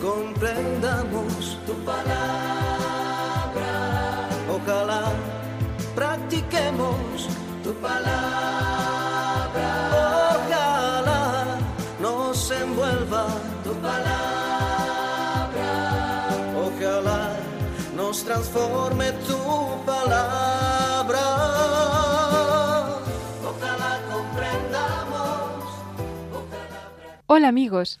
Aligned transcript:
comprendamos 0.00 1.58
tu 1.66 1.74
palabra. 1.84 3.72
Ojalá 4.48 5.12
practiquemos 5.94 7.28
tu 7.62 7.72
palabra. 7.74 9.68
Ojalá 10.32 11.58
nos 12.00 12.50
envuelva 12.50 13.26
tu 13.62 13.74
palabra. 13.74 15.70
Ojalá 16.66 17.36
nos 17.94 18.24
transforme 18.24 19.12
tu 19.28 19.38
palabra. 19.84 21.24
Ojalá 23.50 24.00
comprendamos. 24.10 25.64
Hola 27.26 27.48
amigos, 27.48 28.00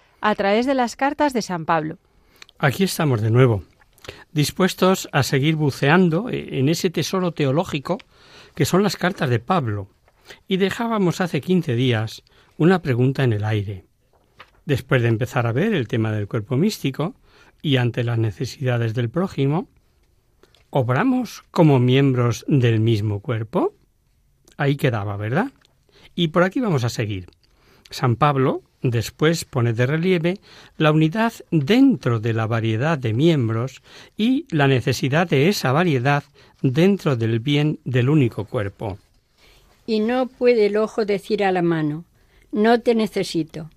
a 0.21 0.35
través 0.35 0.65
de 0.65 0.75
las 0.75 0.95
cartas 0.95 1.33
de 1.33 1.41
San 1.41 1.65
Pablo. 1.65 1.97
Aquí 2.59 2.83
estamos 2.83 3.21
de 3.21 3.31
nuevo, 3.31 3.63
dispuestos 4.31 5.09
a 5.11 5.23
seguir 5.23 5.55
buceando 5.55 6.27
en 6.29 6.69
ese 6.69 6.89
tesoro 6.89 7.31
teológico 7.31 7.97
que 8.55 8.65
son 8.65 8.83
las 8.83 8.95
cartas 8.95 9.29
de 9.29 9.39
Pablo. 9.39 9.89
Y 10.47 10.57
dejábamos 10.57 11.19
hace 11.21 11.41
15 11.41 11.75
días 11.75 12.23
una 12.57 12.81
pregunta 12.81 13.23
en 13.23 13.33
el 13.33 13.43
aire. 13.43 13.85
Después 14.65 15.01
de 15.01 15.07
empezar 15.07 15.47
a 15.47 15.51
ver 15.51 15.73
el 15.73 15.87
tema 15.87 16.11
del 16.11 16.27
cuerpo 16.27 16.55
místico 16.55 17.15
y 17.61 17.77
ante 17.77 18.03
las 18.03 18.19
necesidades 18.19 18.93
del 18.93 19.09
prójimo, 19.09 19.67
¿obramos 20.69 21.43
como 21.51 21.79
miembros 21.79 22.45
del 22.47 22.79
mismo 22.79 23.21
cuerpo? 23.21 23.73
Ahí 24.57 24.75
quedaba, 24.75 25.17
¿verdad? 25.17 25.51
Y 26.13 26.29
por 26.29 26.43
aquí 26.43 26.59
vamos 26.59 26.83
a 26.83 26.89
seguir. 26.89 27.27
San 27.89 28.15
Pablo 28.15 28.61
después 28.81 29.45
pone 29.45 29.73
de 29.73 29.85
relieve 29.85 30.39
la 30.77 30.91
unidad 30.91 31.33
dentro 31.51 32.19
de 32.19 32.33
la 32.33 32.47
variedad 32.47 32.97
de 32.97 33.13
miembros 33.13 33.81
y 34.17 34.45
la 34.49 34.67
necesidad 34.67 35.27
de 35.29 35.49
esa 35.49 35.71
variedad 35.71 36.23
dentro 36.61 37.15
del 37.15 37.39
bien 37.39 37.79
del 37.85 38.09
único 38.09 38.45
cuerpo. 38.45 38.97
y 39.87 39.99
no 39.99 40.27
puede 40.27 40.67
el 40.67 40.77
ojo 40.77 41.05
decir 41.05 41.43
a 41.43 41.51
la 41.51 41.61
mano, 41.61 42.05
no 42.51 42.79
te 42.81 42.95
necesito, 42.95 43.69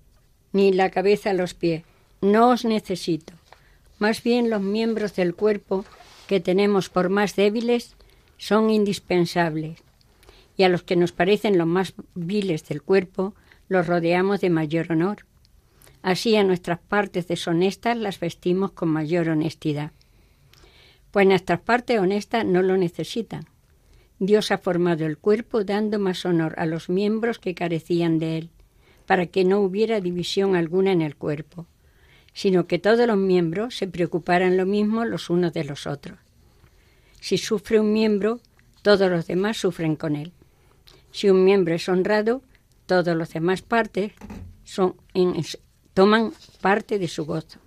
ni 0.53 0.71
la 0.71 0.89
cabeza 0.89 1.31
a 1.31 1.33
los 1.33 1.53
pies, 1.53 1.83
no 2.21 2.49
os 2.51 2.63
necesito. 2.63 3.33
Más 3.99 4.23
bien 4.23 4.49
los 4.49 4.61
miembros 4.61 5.15
del 5.15 5.35
cuerpo 5.35 5.83
que 6.27 6.39
tenemos 6.39 6.89
por 6.89 7.09
más 7.09 7.35
débiles 7.35 7.95
son 8.37 8.69
indispensables, 8.69 9.79
y 10.57 10.63
a 10.63 10.69
los 10.69 10.83
que 10.83 10.95
nos 10.95 11.11
parecen 11.11 11.57
los 11.57 11.67
más 11.67 11.93
viles 12.13 12.67
del 12.67 12.81
cuerpo 12.81 13.33
los 13.67 13.87
rodeamos 13.87 14.41
de 14.41 14.49
mayor 14.49 14.91
honor. 14.91 15.25
Así 16.01 16.35
a 16.35 16.43
nuestras 16.43 16.79
partes 16.79 17.27
deshonestas 17.27 17.97
las 17.97 18.19
vestimos 18.19 18.71
con 18.71 18.89
mayor 18.89 19.29
honestidad. 19.29 19.91
Pues 21.11 21.25
nuestras 21.25 21.61
partes 21.61 21.99
honestas 21.99 22.45
no 22.45 22.61
lo 22.61 22.77
necesitan. 22.77 23.45
Dios 24.19 24.51
ha 24.51 24.57
formado 24.57 25.05
el 25.05 25.17
cuerpo 25.17 25.63
dando 25.63 25.99
más 25.99 26.25
honor 26.25 26.55
a 26.57 26.65
los 26.65 26.89
miembros 26.89 27.39
que 27.39 27.55
carecían 27.55 28.19
de 28.19 28.37
él, 28.37 28.49
para 29.05 29.25
que 29.25 29.43
no 29.43 29.59
hubiera 29.59 29.99
división 29.99 30.55
alguna 30.55 30.91
en 30.91 31.01
el 31.01 31.15
cuerpo, 31.15 31.65
sino 32.33 32.67
que 32.67 32.79
todos 32.79 33.07
los 33.07 33.17
miembros 33.17 33.75
se 33.75 33.87
preocuparan 33.87 34.57
lo 34.57 34.65
mismo 34.65 35.05
los 35.05 35.29
unos 35.29 35.53
de 35.53 35.63
los 35.63 35.87
otros. 35.87 36.19
Si 37.19 37.37
sufre 37.37 37.79
un 37.79 37.91
miembro, 37.91 38.39
todos 38.83 39.09
los 39.09 39.25
demás 39.25 39.57
sufren 39.57 39.95
con 39.95 40.15
él. 40.15 40.31
Si 41.11 41.29
un 41.29 41.43
miembro 41.43 41.73
es 41.73 41.89
honrado, 41.89 42.41
todos 42.85 43.15
los 43.15 43.29
demás 43.33 43.61
partes 43.61 44.13
son 44.63 44.95
en- 45.13 45.35
toman 45.93 46.33
parte 46.61 46.99
de 46.99 47.07
su 47.07 47.25
gozo. 47.25 47.59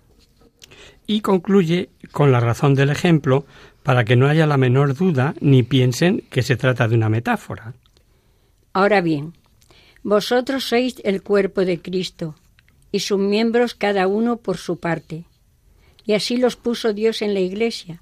Y 1.07 1.21
concluye 1.21 1.89
con 2.11 2.31
la 2.31 2.39
razón 2.39 2.75
del 2.75 2.89
ejemplo 2.89 3.45
para 3.83 4.05
que 4.05 4.15
no 4.15 4.27
haya 4.27 4.45
la 4.45 4.57
menor 4.57 4.95
duda 4.95 5.33
ni 5.41 5.63
piensen 5.63 6.23
que 6.29 6.43
se 6.43 6.55
trata 6.55 6.87
de 6.87 6.95
una 6.95 7.09
metáfora. 7.09 7.73
Ahora 8.73 9.01
bien, 9.01 9.33
vosotros 10.03 10.65
sois 10.65 11.01
el 11.03 11.23
cuerpo 11.23 11.65
de 11.65 11.81
Cristo 11.81 12.35
y 12.91 12.99
sus 12.99 13.19
miembros 13.19 13.73
cada 13.73 14.07
uno 14.07 14.37
por 14.37 14.57
su 14.57 14.79
parte. 14.79 15.25
Y 16.05 16.13
así 16.13 16.37
los 16.37 16.55
puso 16.55 16.93
Dios 16.93 17.21
en 17.21 17.33
la 17.33 17.39
Iglesia, 17.39 18.01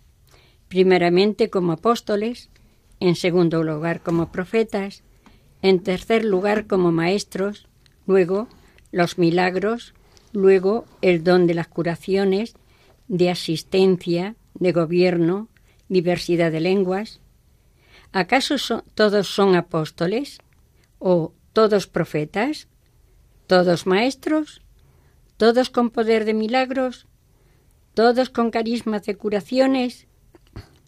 primeramente 0.67 1.49
como 1.49 1.73
apóstoles, 1.73 2.49
en 2.99 3.15
segundo 3.15 3.63
lugar 3.63 4.01
como 4.01 4.31
profetas, 4.31 5.03
en 5.61 5.81
tercer 5.81 6.23
lugar 6.23 6.67
como 6.67 6.91
maestros, 6.91 7.67
luego 8.05 8.47
los 8.91 9.17
milagros, 9.17 9.93
luego 10.33 10.85
el 11.01 11.23
don 11.23 11.47
de 11.47 11.53
las 11.53 11.67
curaciones, 11.67 12.55
de 13.07 13.29
asistencia, 13.29 14.35
de 14.53 14.71
gobierno, 14.71 15.49
diversidad 15.89 16.51
de 16.51 16.59
lenguas. 16.59 17.21
¿Acaso 18.11 18.83
todos 18.95 19.27
son 19.27 19.55
apóstoles? 19.55 20.39
¿O 20.99 21.33
todos 21.53 21.87
profetas? 21.87 22.67
¿Todos 23.47 23.85
maestros? 23.85 24.61
¿Todos 25.37 25.69
con 25.69 25.89
poder 25.89 26.25
de 26.25 26.33
milagros? 26.33 27.07
¿Todos 27.93 28.29
con 28.29 28.51
carismas 28.51 29.03
de 29.03 29.15
curaciones? 29.15 30.07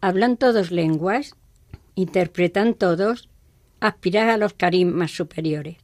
¿Hablan 0.02 0.38
todos 0.38 0.72
lenguas? 0.72 1.36
¿Interpretan 1.96 2.74
todos? 2.74 3.29
Aspirad 3.80 4.30
a 4.30 4.38
los 4.38 4.54
carismas 4.54 5.12
superiores. 5.12 5.78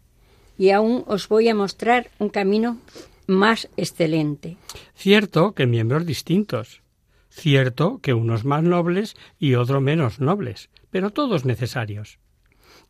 Y 0.58 0.70
aún 0.72 1.04
os 1.08 1.28
voy 1.28 1.50
a 1.50 1.56
mostrar 1.56 2.10
un 2.20 2.30
camino 2.30 2.80
más 3.28 3.70
excelente. 3.78 4.58
Cierto 4.96 5.54
que 5.54 5.66
miembros 5.66 6.06
distintos, 6.06 6.82
cierto 7.30 8.00
que 8.02 8.14
unos 8.14 8.46
más 8.46 8.64
nobles 8.64 9.16
y 9.40 9.56
otros 9.56 9.82
menos 9.82 10.20
nobles, 10.20 10.70
pero 10.92 11.10
todos 11.10 11.46
necesarios. 11.46 12.20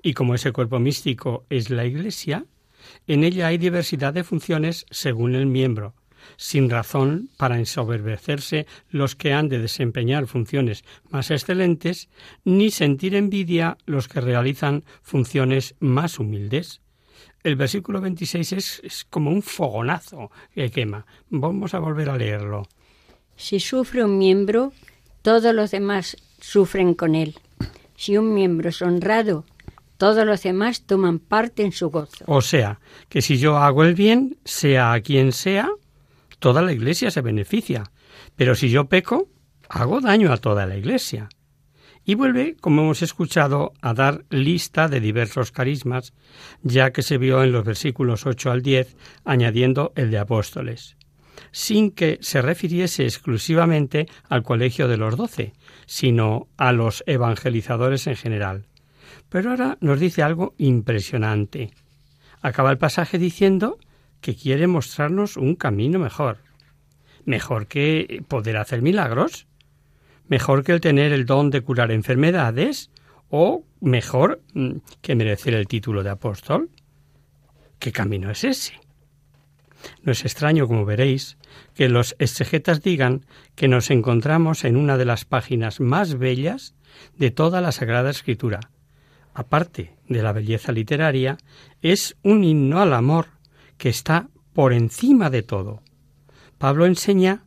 Y 0.02 0.13
como 0.13 0.36
ese 0.36 0.52
cuerpo 0.52 0.80
místico 0.80 1.46
es 1.50 1.69
la 1.69 1.86
Iglesia, 1.86 2.46
en 3.08 3.24
ella 3.24 3.48
hay 3.48 3.58
diversidad 3.58 4.13
de 4.13 4.24
funciones 4.24 4.86
según 4.92 5.36
el 5.36 5.48
miembro, 5.48 5.96
sin 6.38 6.69
razón 6.69 7.30
para 7.38 7.57
ensoberbecerse 7.57 8.66
los 8.89 9.16
que 9.16 9.33
han 9.33 9.50
de 9.50 9.60
desempeñar 9.60 10.27
funciones 10.27 10.83
más 11.10 11.31
excelentes, 11.31 12.10
ni 12.44 12.72
sentir 12.72 13.16
envidia 13.16 13.77
los 13.86 14.07
que 14.07 14.22
realizan 14.22 14.83
funciones 15.01 15.75
más 15.80 16.19
humildes. 16.19 16.81
El 17.44 17.56
versículo 17.56 18.01
26 18.01 18.54
es, 18.54 18.81
es 18.83 19.06
como 19.06 19.30
un 19.30 19.42
fogonazo 19.42 20.31
que 20.54 20.72
quema. 20.72 21.06
Vamos 21.30 21.74
a 21.74 21.80
volver 21.80 22.10
a 22.10 22.18
leerlo. 22.18 22.68
Si 23.36 23.60
sufre 23.60 24.04
un 24.04 24.18
miembro, 24.18 24.74
todos 25.22 25.54
los 25.54 25.72
demás 25.72 26.18
sufren 26.39 26.94
con 26.94 27.16
él. 27.16 27.36
Si 27.95 28.18
un 28.18 28.33
miembro 28.33 28.69
es 28.69 28.81
honrado, 28.81 29.45
todos 29.98 30.25
los 30.25 30.44
demás 30.44 30.81
toman 30.81 31.19
parte 31.19 31.63
en 31.63 31.72
su 31.72 31.89
gozo. 31.89 32.25
O 32.27 32.42
sea, 32.42 32.80
que 33.10 33.22
si 33.22 33.38
yo 33.38 33.57
hago 33.57 33.83
el 33.83 33.95
bien, 33.95 34.38
sea 34.44 34.94
a 34.94 35.01
quien 35.01 35.31
sea, 35.31 35.69
toda 36.45 36.62
la 36.62 36.74
Iglesia 36.74 37.09
se 37.09 37.21
beneficia. 37.21 37.86
Pero 38.36 38.53
si 38.53 38.69
yo 38.69 38.86
peco, 38.86 39.30
hago 39.68 40.00
daño 40.00 40.31
a 40.31 40.38
toda 40.38 40.68
la 40.68 40.77
Iglesia. 40.77 41.27
Y 42.03 42.13
vuelve, 42.13 42.56
como 42.62 42.83
hemos 42.83 43.01
escuchado, 43.01 43.74
a 43.81 43.95
dar 43.95 44.25
lista 44.30 44.88
de 44.88 45.00
diversos 45.00 45.51
carismas, 45.51 46.13
ya 46.62 46.92
que 46.92 47.01
se 47.01 47.18
vio 47.18 47.42
en 47.42 47.51
los 47.51 47.65
versículos 47.65 48.27
8 48.27 48.51
al 48.51 48.62
10, 48.62 48.95
añadiendo 49.24 49.92
el 49.95 50.12
de 50.12 50.19
apóstoles. 50.19 50.97
sin 51.51 51.89
que 51.89 52.19
se 52.21 52.44
refiriese 52.44 53.06
exclusivamente 53.06 54.07
al 54.30 54.44
colegio 54.44 54.88
de 54.88 54.98
los 54.98 55.18
doce, 55.18 55.53
sino 55.88 56.48
a 56.57 56.74
los 56.74 57.03
evangelizadores 57.07 58.06
en 58.06 58.18
general. 58.18 58.65
Pero 59.30 59.50
ahora 59.50 59.77
nos 59.81 60.00
dice 60.00 60.21
algo 60.21 60.53
impresionante. 60.59 61.71
Acaba 62.41 62.69
el 62.71 62.77
pasaje 62.77 63.18
diciendo 63.18 63.80
que 64.25 64.36
quiere 64.36 64.66
mostrarnos 64.66 65.38
un 65.38 65.54
camino 65.54 66.00
mejor. 66.00 66.39
Mejor 67.25 67.68
que 67.68 68.24
poder 68.27 68.57
hacer 68.57 68.81
milagros, 68.81 69.45
mejor 70.27 70.63
que 70.63 70.72
el 70.72 70.81
tener 70.81 71.13
el 71.13 71.27
don 71.27 71.51
de 71.51 71.62
curar 71.62 71.92
enfermedades, 71.92 72.89
o 73.30 73.63
mejor 73.81 74.42
mm, 74.56 74.77
que 75.04 75.13
merecer 75.13 75.54
el 75.54 75.68
título 75.68 76.01
de 76.01 76.10
apóstol. 76.10 76.72
¿Qué 77.77 77.92
camino 77.92 78.31
es 78.31 78.44
ese? 78.45 78.74
No 80.01 80.12
es 80.12 80.25
extraño, 80.25 80.68
como 80.68 80.86
veréis, 80.86 81.38
que 81.75 81.88
los 81.88 82.16
exegetas 82.18 82.81
digan 82.81 83.27
que 83.54 83.68
nos 83.68 83.92
encontramos 83.92 84.63
en 84.63 84.75
una 84.75 84.98
de 84.98 85.06
las 85.06 85.24
páginas 85.24 85.80
más 85.80 86.18
bellas 86.18 86.74
de 87.16 87.30
toda 87.30 87.62
la 87.62 87.72
Sagrada 87.72 88.10
Escritura. 88.10 88.72
Aparte 89.36 89.94
de 90.10 90.24
la 90.24 90.31
belleza 90.31 90.72
literaria, 90.72 91.38
es 91.83 92.18
un 92.24 92.44
himno 92.44 92.81
al 92.81 92.92
amor 92.94 93.35
que 93.77 93.89
está 93.89 94.30
por 94.54 94.74
encima 94.74 95.30
de 95.30 95.44
todo. 95.44 95.81
Pablo 96.57 96.86
enseña 96.86 97.44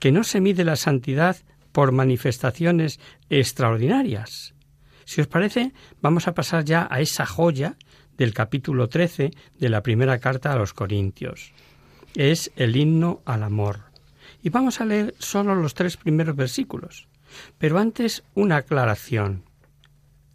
que 0.00 0.12
no 0.12 0.24
se 0.24 0.40
mide 0.40 0.64
la 0.64 0.76
santidad 0.76 1.36
por 1.72 1.92
manifestaciones 1.92 3.00
extraordinarias. 3.28 4.54
Si 5.04 5.20
os 5.20 5.26
parece, 5.26 5.72
vamos 6.00 6.26
a 6.26 6.34
pasar 6.34 6.64
ya 6.64 6.88
a 6.90 7.00
esa 7.00 7.26
joya 7.26 7.76
del 8.16 8.32
capítulo 8.32 8.88
13 8.88 9.30
de 9.58 9.68
la 9.68 9.82
primera 9.82 10.18
carta 10.18 10.52
a 10.52 10.56
los 10.56 10.72
Corintios. 10.72 11.52
Es 12.14 12.50
el 12.56 12.76
himno 12.76 13.20
al 13.24 13.42
amor. 13.42 13.80
Y 14.42 14.48
vamos 14.48 14.80
a 14.80 14.84
leer 14.84 15.14
solo 15.18 15.54
los 15.54 15.74
tres 15.74 15.96
primeros 15.96 16.34
versículos. 16.34 17.08
Pero 17.58 17.78
antes 17.78 18.24
una 18.34 18.56
aclaración. 18.56 19.44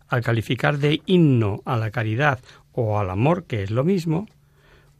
Al 0.07 0.21
calificar 0.21 0.77
de 0.77 1.01
himno 1.05 1.61
a 1.65 1.77
la 1.77 1.91
caridad 1.91 2.39
o 2.71 2.99
al 2.99 3.09
amor, 3.09 3.45
que 3.45 3.63
es 3.63 3.71
lo 3.71 3.83
mismo, 3.83 4.27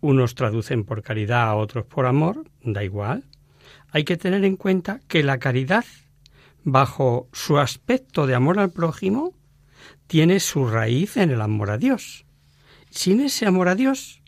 unos 0.01 0.36
traducen 0.36 0.83
por 0.83 1.03
caridad, 1.03 1.44
a 1.44 1.56
otros 1.56 1.86
por 1.86 2.06
amor, 2.06 2.44
da 2.63 2.83
igual. 2.83 3.24
Hay 3.92 4.03
que 4.03 4.18
tener 4.18 4.44
en 4.44 4.57
cuenta 4.57 5.00
que 5.07 5.24
la 5.24 5.38
caridad, 5.38 5.86
bajo 6.63 7.30
su 7.31 7.59
aspecto 7.59 8.27
de 8.27 8.36
amor 8.36 8.59
al 8.59 8.71
prójimo, 8.71 9.33
tiene 10.07 10.39
su 10.39 10.68
raíz 10.68 11.18
en 11.18 11.31
el 11.31 11.42
amor 11.42 11.69
a 11.69 11.77
Dios. 11.77 12.25
Sin 12.89 13.21
ese 13.21 13.45
amor 13.45 13.69
a 13.69 13.75
Dios 13.75 14.21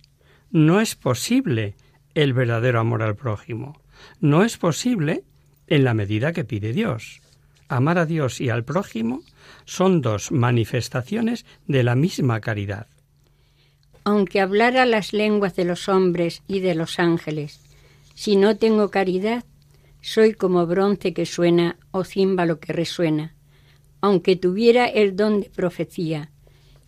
no 0.52 0.80
es 0.80 0.96
posible 0.96 1.75
el 2.14 2.34
verdadero 2.34 2.80
amor 2.80 3.02
al 3.02 3.16
prójimo. 3.16 3.81
No 4.20 4.44
es 4.44 4.58
posible 4.58 5.24
en 5.68 5.84
la 5.84 5.94
medida 5.94 6.34
que 6.34 6.46
pide 6.46 6.74
Dios. 6.74 7.22
Amar 7.68 7.98
a 7.98 8.06
Dios 8.06 8.40
y 8.40 8.50
al 8.50 8.64
prójimo 8.64 9.24
son 9.66 10.02
dos 10.02 10.31
manifestaciones 10.31 11.46
de 11.68 11.84
la 11.84 11.96
misma 11.96 12.40
caridad. 12.40 12.88
Aunque 14.05 14.41
hablara 14.41 14.85
las 14.85 15.13
lenguas 15.13 15.55
de 15.55 15.65
los 15.65 15.88
hombres 15.88 16.44
y 16.47 16.59
de 16.59 16.75
los 16.75 17.00
ángeles, 17.00 17.61
si 18.15 18.35
no 18.35 18.57
tengo 18.57 18.89
caridad, 18.89 19.44
soy 20.01 20.33
como 20.33 20.67
bronce 20.67 21.13
que 21.13 21.25
suena 21.25 21.77
o 21.91 22.03
címbalo 22.03 22.59
que 22.59 22.73
resuena. 22.73 23.33
Aunque 24.01 24.35
tuviera 24.35 24.85
el 24.85 25.15
don 25.15 25.39
de 25.41 25.50
profecía 25.50 26.29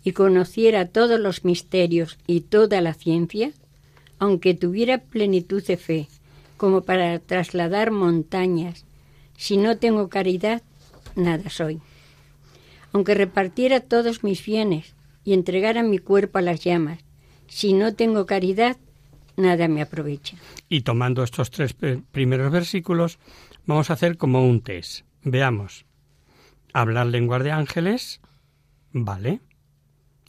y 0.04 0.12
conociera 0.12 0.90
todos 0.90 1.20
los 1.20 1.46
misterios 1.46 2.18
y 2.28 2.42
toda 2.42 2.82
la 2.82 2.94
ciencia, 2.94 3.54
aunque 4.20 4.54
tuviera 4.54 4.98
plenitud 4.98 5.64
de 5.64 5.78
fe, 5.78 6.08
como 6.58 6.82
para 6.82 7.20
trasladar 7.20 7.92
montañas, 7.92 8.86
si 9.38 9.56
no 9.56 9.78
tengo 9.78 10.10
caridad, 10.10 10.62
nada 11.16 11.50
soy. 11.50 11.80
Aunque 12.92 13.14
repartiera 13.14 13.80
todos 13.80 14.24
mis 14.24 14.46
bienes 14.46 14.94
y 15.24 15.34
entregara 15.34 15.84
mi 15.84 16.00
cuerpo 16.00 16.38
a 16.38 16.42
las 16.42 16.64
llamas, 16.64 17.05
si 17.48 17.74
no 17.74 17.96
tengo 17.96 18.26
caridad, 18.26 18.78
nada 19.38 19.68
me 19.68 19.82
aprovecha. 19.82 20.38
Y 20.70 20.82
tomando 20.82 21.24
estos 21.24 21.52
tres 21.52 21.76
primeros 22.12 22.52
versículos, 22.52 23.20
vamos 23.66 23.90
a 23.90 23.94
hacer 23.94 24.18
como 24.18 24.48
un 24.48 24.62
test. 24.62 25.06
Veamos. 25.24 25.86
Hablar 26.74 27.08
lenguas 27.08 27.44
de 27.44 27.52
ángeles, 27.52 28.22
vale. 28.92 29.42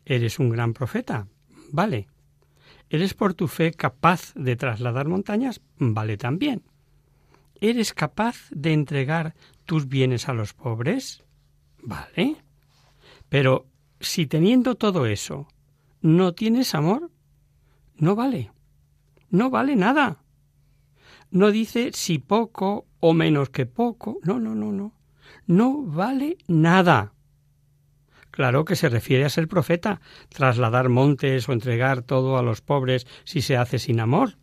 ¿Eres 0.05 0.39
un 0.39 0.51
gran 0.51 0.73
profeta? 0.73 1.27
Vale. 1.73 2.09
¿Eres 2.89 3.15
por 3.15 3.35
tu 3.35 3.49
fe 3.49 3.73
capaz 3.73 4.33
de 4.35 4.55
trasladar 4.55 5.09
montañas? 5.09 5.61
Vale 5.79 6.17
también. 6.17 6.63
¿Eres 7.61 7.93
capaz 7.93 8.49
de 8.51 8.73
entregar 8.73 9.35
tus 9.65 9.89
bienes 9.89 10.29
a 10.29 10.35
los 10.35 10.55
pobres? 10.55 11.25
Vale. 11.83 12.37
Pero 13.29 13.67
si 13.99 14.27
teniendo 14.27 14.77
todo 14.77 15.07
eso 15.07 15.49
no 16.07 16.35
tienes 16.35 16.77
amor, 16.77 17.11
no 17.97 18.15
vale. 18.15 18.53
No 19.29 19.51
vale 19.51 19.75
nada. 19.75 20.23
No 21.33 21.51
dice 21.51 21.91
si 21.93 22.21
poco 22.21 22.87
o 23.01 23.13
menos 23.13 23.51
que 23.51 23.67
poco. 23.67 24.21
No, 24.23 24.39
no, 24.39 24.55
no, 24.55 24.71
no. 24.71 24.93
No 25.49 25.83
vale 25.83 26.39
nada. 26.47 27.13
Claro 28.31 28.65
que 28.65 28.77
se 28.77 28.89
refiere 28.89 29.25
a 29.25 29.31
ser 29.31 29.49
profeta, 29.49 30.01
trasladar 30.29 30.89
montes 30.91 31.49
o 31.49 31.53
entregar 31.53 32.03
todo 32.03 32.39
a 32.39 32.43
los 32.43 32.61
pobres 32.61 33.09
si 33.25 33.43
se 33.43 33.57
hace 33.57 33.81
sin 33.81 33.99
amor. 33.99 34.37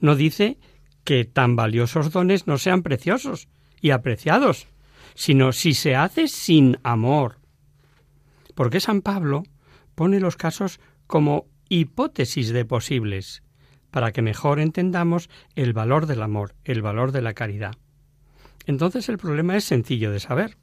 No 0.00 0.14
dice 0.14 0.58
que 1.04 1.24
tan 1.24 1.56
valiosos 1.56 2.12
dones 2.12 2.46
no 2.46 2.58
sean 2.58 2.82
preciosos 2.82 3.48
y 3.80 3.90
apreciados, 3.90 4.68
sino 5.14 5.52
si 5.52 5.72
se 5.72 5.96
hace 5.96 6.28
sin 6.28 6.78
amor. 6.82 7.38
Porque 8.54 8.80
San 8.80 9.00
Pablo 9.00 9.44
pone 9.94 10.20
los 10.20 10.36
casos 10.36 10.80
como 11.08 11.48
hipótesis 11.68 12.50
de 12.50 12.64
posibles, 12.64 13.42
para 13.90 14.12
que 14.12 14.22
mejor 14.22 14.60
entendamos 14.60 15.28
el 15.56 15.72
valor 15.72 16.06
del 16.06 16.22
amor, 16.22 16.54
el 16.62 16.82
valor 16.82 17.10
de 17.10 17.22
la 17.22 17.34
caridad. 17.34 17.74
Entonces 18.66 19.08
el 19.08 19.18
problema 19.18 19.56
es 19.56 19.64
sencillo 19.64 20.12
de 20.12 20.20
saber 20.20 20.56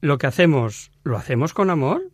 lo 0.00 0.16
que 0.16 0.26
hacemos, 0.26 0.90
¿lo 1.02 1.16
hacemos 1.16 1.52
con 1.52 1.68
amor? 1.68 2.10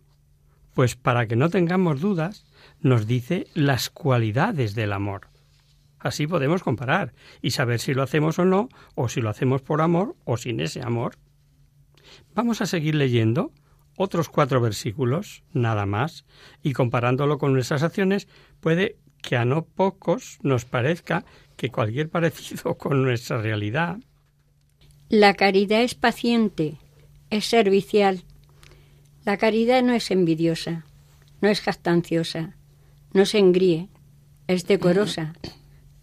Pues 0.75 0.97
para 0.97 1.27
que 1.27 1.37
no 1.37 1.51
tengamos 1.51 2.01
dudas, 2.01 2.45
nos 2.81 3.07
dice 3.07 3.47
las 3.55 3.91
cualidades 3.91 4.75
del 4.75 4.93
amor. 4.93 5.29
Así 6.01 6.27
podemos 6.27 6.63
comparar 6.63 7.15
y 7.43 7.53
saber 7.53 7.79
si 7.79 7.95
lo 7.95 8.03
hacemos 8.03 8.39
o 8.39 8.45
no, 8.45 8.69
o 8.95 9.09
si 9.09 9.21
lo 9.21 9.31
hacemos 9.31 9.63
por 9.63 9.81
amor 9.81 10.17
o 10.25 10.37
sin 10.37 10.61
ese 10.61 10.83
amor. 10.83 11.17
Vamos 12.35 12.61
a 12.61 12.67
seguir 12.67 12.97
leyendo 12.97 13.53
otros 13.97 14.29
cuatro 14.29 14.61
versículos, 14.61 15.43
nada 15.53 15.87
más, 15.87 16.25
y 16.63 16.73
comparándolo 16.73 17.39
con 17.39 17.53
nuestras 17.53 17.83
acciones, 17.83 18.29
puede 18.61 18.97
que 19.23 19.37
a 19.37 19.45
no 19.45 19.65
pocos 19.65 20.39
nos 20.43 20.65
parezca 20.65 21.25
que 21.57 21.71
cualquier 21.71 22.09
parecido 22.09 22.75
con 22.79 23.03
nuestra 23.03 23.41
realidad. 23.41 23.99
La 25.09 25.35
caridad 25.35 25.83
es 25.83 25.95
paciente, 25.95 26.79
es 27.31 27.47
servicial. 27.47 28.23
La 29.25 29.37
caridad 29.37 29.83
no 29.83 29.93
es 29.93 30.11
envidiosa, 30.11 30.85
no 31.41 31.49
es 31.49 31.61
jactanciosa, 31.61 32.57
no 33.13 33.27
se 33.27 33.39
engríe, 33.39 33.89
es 34.47 34.67
decorosa, 34.67 35.35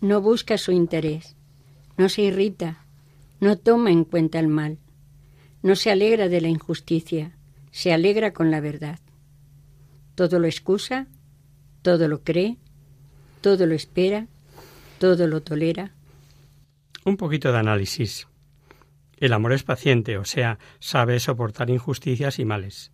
no 0.01 0.19
busca 0.19 0.57
su 0.57 0.71
interés, 0.71 1.35
no 1.97 2.09
se 2.09 2.23
irrita, 2.23 2.85
no 3.39 3.57
toma 3.57 3.91
en 3.91 4.03
cuenta 4.03 4.39
el 4.39 4.47
mal, 4.47 4.79
no 5.61 5.75
se 5.75 5.91
alegra 5.91 6.27
de 6.27 6.41
la 6.41 6.49
injusticia, 6.49 7.37
se 7.73 7.91
alegra 7.91 8.33
con 8.33 8.51
la 8.51 8.61
verdad. 8.61 8.99
Todo 10.13 10.37
lo 10.37 10.45
excusa, 10.45 11.07
todo 11.81 12.07
lo 12.07 12.23
cree, 12.23 12.57
todo 13.41 13.65
lo 13.65 13.73
espera, 13.73 14.27
todo 14.99 15.25
lo 15.25 15.41
tolera. 15.41 15.91
Un 17.03 17.17
poquito 17.17 17.51
de 17.51 17.57
análisis. 17.57 18.27
El 19.17 19.33
amor 19.33 19.53
es 19.53 19.63
paciente, 19.63 20.19
o 20.19 20.23
sea, 20.23 20.59
sabe 20.79 21.19
soportar 21.19 21.71
injusticias 21.71 22.37
y 22.37 22.45
males. 22.45 22.91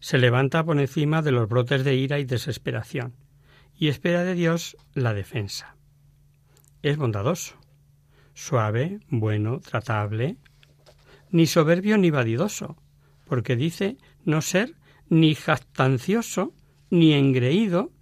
Se 0.00 0.16
levanta 0.16 0.64
por 0.64 0.80
encima 0.80 1.20
de 1.20 1.32
los 1.32 1.46
brotes 1.46 1.84
de 1.84 1.94
ira 1.94 2.18
y 2.18 2.24
desesperación, 2.24 3.12
y 3.76 3.88
espera 3.88 4.24
de 4.24 4.34
Dios 4.34 4.78
la 4.94 5.12
defensa. 5.12 5.76
Es 6.82 6.96
bondadoso, 6.96 7.54
suave, 8.32 9.00
bueno, 9.10 9.60
tratable, 9.60 10.38
ni 11.30 11.46
soberbio 11.46 11.98
ni 11.98 12.10
vadidoso, 12.10 12.78
porque 13.30 13.54
dice 13.54 13.96
no 14.24 14.42
ser 14.42 14.74
ni 15.08 15.36
jactancioso, 15.36 16.52
ni 16.90 17.12
engreído, 17.12 17.92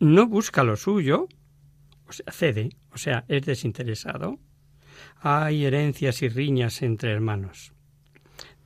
no 0.00 0.26
busca 0.26 0.64
lo 0.64 0.74
suyo, 0.74 1.28
o 2.08 2.12
sea, 2.12 2.32
cede, 2.32 2.70
o 2.90 2.98
sea, 2.98 3.24
es 3.28 3.46
desinteresado, 3.46 4.40
hay 5.20 5.66
herencias 5.66 6.20
y 6.22 6.28
riñas 6.28 6.82
entre 6.82 7.12
hermanos. 7.12 7.74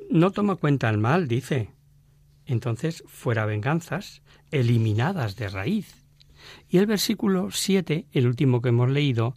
No 0.08 0.30
toma 0.30 0.56
cuenta 0.56 0.88
el 0.88 0.96
mal, 0.96 1.28
dice. 1.28 1.74
Entonces, 2.46 3.04
fuera 3.06 3.44
venganzas, 3.44 4.22
eliminadas 4.50 5.36
de 5.36 5.50
raíz. 5.50 6.06
Y 6.70 6.78
el 6.78 6.86
versículo 6.86 7.50
7, 7.50 8.06
el 8.10 8.26
último 8.26 8.62
que 8.62 8.70
hemos 8.70 8.88
leído, 8.88 9.34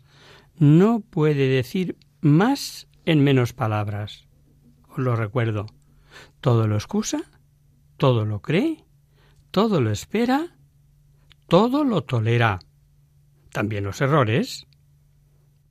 no 0.57 1.01
puede 1.01 1.49
decir 1.49 1.97
más 2.21 2.87
en 3.03 3.21
menos 3.21 3.51
palabras. 3.51 4.29
Os 4.87 4.99
lo 4.99 5.17
recuerdo. 5.17 5.67
Todo 6.41 6.67
lo 6.67 6.75
excusa, 6.75 7.21
todo 7.97 8.25
lo 8.25 8.41
cree, 8.41 8.85
todo 9.51 9.81
lo 9.81 9.91
espera, 9.91 10.55
todo 11.47 11.83
lo 11.83 12.03
tolera. 12.03 12.59
También 13.51 13.83
los 13.83 13.99
errores, 14.01 14.67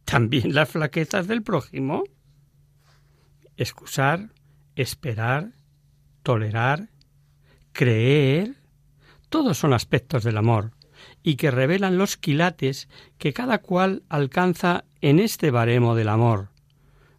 también 0.04 0.54
las 0.54 0.68
flaquezas 0.68 1.26
del 1.26 1.42
prójimo. 1.42 2.04
Excusar, 3.56 4.30
esperar, 4.74 5.52
tolerar, 6.22 6.90
creer, 7.72 8.56
todos 9.28 9.58
son 9.58 9.72
aspectos 9.72 10.24
del 10.24 10.36
amor 10.36 10.72
y 11.22 11.36
que 11.36 11.50
revelan 11.50 11.98
los 11.98 12.16
quilates 12.16 12.88
que 13.18 13.32
cada 13.32 13.58
cual 13.58 14.02
alcanza 14.08 14.84
en 15.00 15.18
este 15.18 15.50
baremo 15.50 15.94
del 15.94 16.08
amor. 16.08 16.48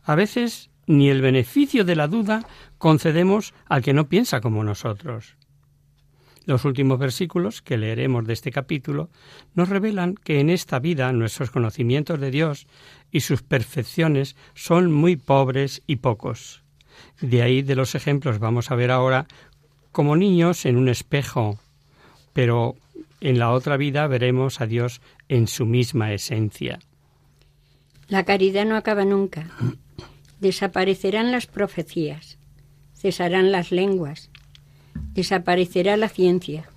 A 0.03 0.15
veces 0.15 0.69
ni 0.87 1.09
el 1.09 1.21
beneficio 1.21 1.85
de 1.85 1.95
la 1.95 2.07
duda 2.07 2.47
concedemos 2.79 3.53
al 3.67 3.83
que 3.83 3.93
no 3.93 4.09
piensa 4.09 4.41
como 4.41 4.63
nosotros. 4.63 5.35
Los 6.45 6.65
últimos 6.65 6.97
versículos 6.97 7.61
que 7.61 7.77
leeremos 7.77 8.25
de 8.25 8.33
este 8.33 8.51
capítulo 8.51 9.11
nos 9.53 9.69
revelan 9.69 10.15
que 10.15 10.39
en 10.39 10.49
esta 10.49 10.79
vida 10.79 11.11
nuestros 11.11 11.51
conocimientos 11.51 12.19
de 12.19 12.31
Dios 12.31 12.65
y 13.11 13.19
sus 13.19 13.43
perfecciones 13.43 14.35
son 14.55 14.91
muy 14.91 15.15
pobres 15.15 15.83
y 15.85 15.97
pocos. 15.97 16.63
De 17.21 17.43
ahí 17.43 17.61
de 17.61 17.75
los 17.75 17.93
ejemplos 17.93 18.39
vamos 18.39 18.71
a 18.71 18.75
ver 18.75 18.89
ahora 18.89 19.27
como 19.91 20.15
niños 20.15 20.65
en 20.65 20.77
un 20.77 20.89
espejo, 20.89 21.59
pero 22.33 22.75
en 23.21 23.37
la 23.37 23.51
otra 23.51 23.77
vida 23.77 24.07
veremos 24.07 24.59
a 24.59 24.65
Dios 24.65 25.01
en 25.27 25.45
su 25.45 25.67
misma 25.67 26.13
esencia. 26.13 26.79
La 28.07 28.25
caridad 28.25 28.65
no 28.65 28.75
acaba 28.75 29.05
nunca. 29.05 29.51
Desaparecerán 30.39 31.31
las 31.31 31.45
profecías, 31.45 32.38
cesarán 32.99 33.51
las 33.51 33.71
lenguas, 33.71 34.29
desaparecerá 35.13 35.95
la 35.95 36.09
ciencia, 36.09 36.69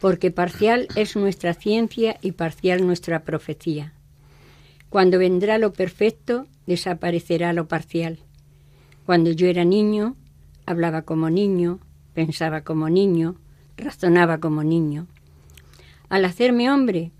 porque 0.00 0.30
parcial 0.30 0.86
es 0.96 1.16
nuestra 1.16 1.54
ciencia 1.54 2.18
y 2.20 2.32
parcial 2.32 2.86
nuestra 2.86 3.24
profecía. 3.24 3.94
Cuando 4.90 5.18
vendrá 5.18 5.56
lo 5.58 5.72
perfecto, 5.72 6.46
desaparecerá 6.66 7.52
lo 7.52 7.68
parcial. 7.68 8.18
Cuando 9.06 9.30
yo 9.30 9.46
era 9.46 9.64
niño, 9.64 10.14
hablaba 10.66 11.02
como 11.02 11.30
niño, 11.30 11.80
pensaba 12.12 12.60
como 12.60 12.90
niño, 12.90 13.36
razonaba 13.78 14.38
como 14.38 14.62
niño. 14.62 15.06
Al 16.10 16.24
hacerme 16.26 16.70
hombre, 16.70 17.12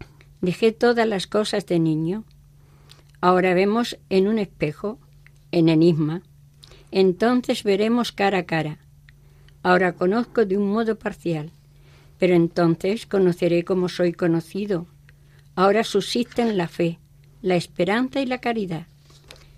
dejé 0.43 0.73
todas 0.73 1.07
las 1.07 1.27
cosas 1.27 1.65
de 1.67 1.79
niño. 1.79 2.25
Ahora 3.21 3.55
vemos 3.55 3.99
en 4.11 4.29
un 4.29 4.39
espejo, 4.39 4.99
en 5.53 5.69
enigma. 5.69 6.23
Entonces 6.91 7.63
veremos 7.63 8.13
cara 8.13 8.39
a 8.39 8.45
cara. 8.45 8.79
Ahora 9.63 9.93
conozco 9.93 10.47
de 10.47 10.57
un 10.57 10.71
modo 10.71 10.99
parcial, 10.99 11.51
pero 12.19 12.35
entonces 12.35 13.07
conoceré 13.07 13.65
como 13.65 13.89
soy 13.89 14.13
conocido. 14.13 14.87
Ahora 15.55 15.85
subsisten 15.85 16.57
la 16.57 16.69
fe, 16.69 16.99
la 17.43 17.57
esperanza 17.57 18.21
y 18.21 18.27
la 18.27 18.39
caridad. 18.39 18.87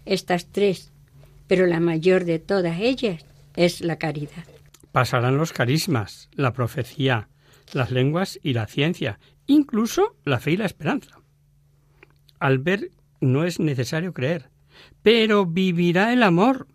Estas 0.04 0.46
tres, 0.46 0.90
pero 1.46 1.66
la 1.66 1.80
mayor 1.80 2.24
de 2.24 2.38
todas 2.38 2.80
ellas 2.80 3.24
es 3.56 3.80
la 3.80 3.96
caridad. 3.96 4.44
Pasarán 4.90 5.38
los 5.38 5.52
carismas, 5.52 6.28
la 6.34 6.52
profecía, 6.52 7.28
las 7.72 7.90
lenguas 7.90 8.38
y 8.42 8.52
la 8.52 8.66
ciencia, 8.66 9.18
incluso 9.46 10.16
la 10.24 10.40
fe 10.40 10.52
y 10.52 10.56
la 10.56 10.66
esperanza. 10.66 11.18
Al 12.38 12.58
ver 12.58 12.90
no 13.20 13.44
es 13.44 13.60
necesario 13.60 14.12
creer, 14.12 14.50
pero 15.02 15.46
vivirá 15.46 16.12
el 16.12 16.22
amor. 16.22 16.66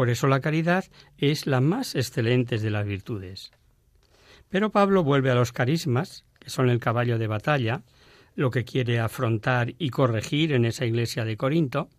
Por 0.00 0.08
eso 0.08 0.28
la 0.28 0.40
caridad 0.40 0.86
es 1.18 1.46
la 1.46 1.60
más 1.60 1.94
excelente 1.94 2.56
de 2.56 2.70
las 2.70 2.86
virtudes. 2.86 3.50
Pero 4.48 4.70
Pablo 4.70 5.04
vuelve 5.04 5.30
a 5.30 5.34
los 5.34 5.52
carismas, 5.52 6.24
que 6.38 6.48
son 6.48 6.70
el 6.70 6.80
caballo 6.80 7.18
de 7.18 7.26
batalla, 7.26 7.82
lo 8.34 8.50
que 8.50 8.64
quiere 8.64 8.98
afrontar 8.98 9.74
y 9.76 9.90
corregir 9.90 10.52
en 10.54 10.64
esa 10.64 10.86
iglesia 10.86 11.26
de 11.26 11.36
Corinto, 11.36 11.90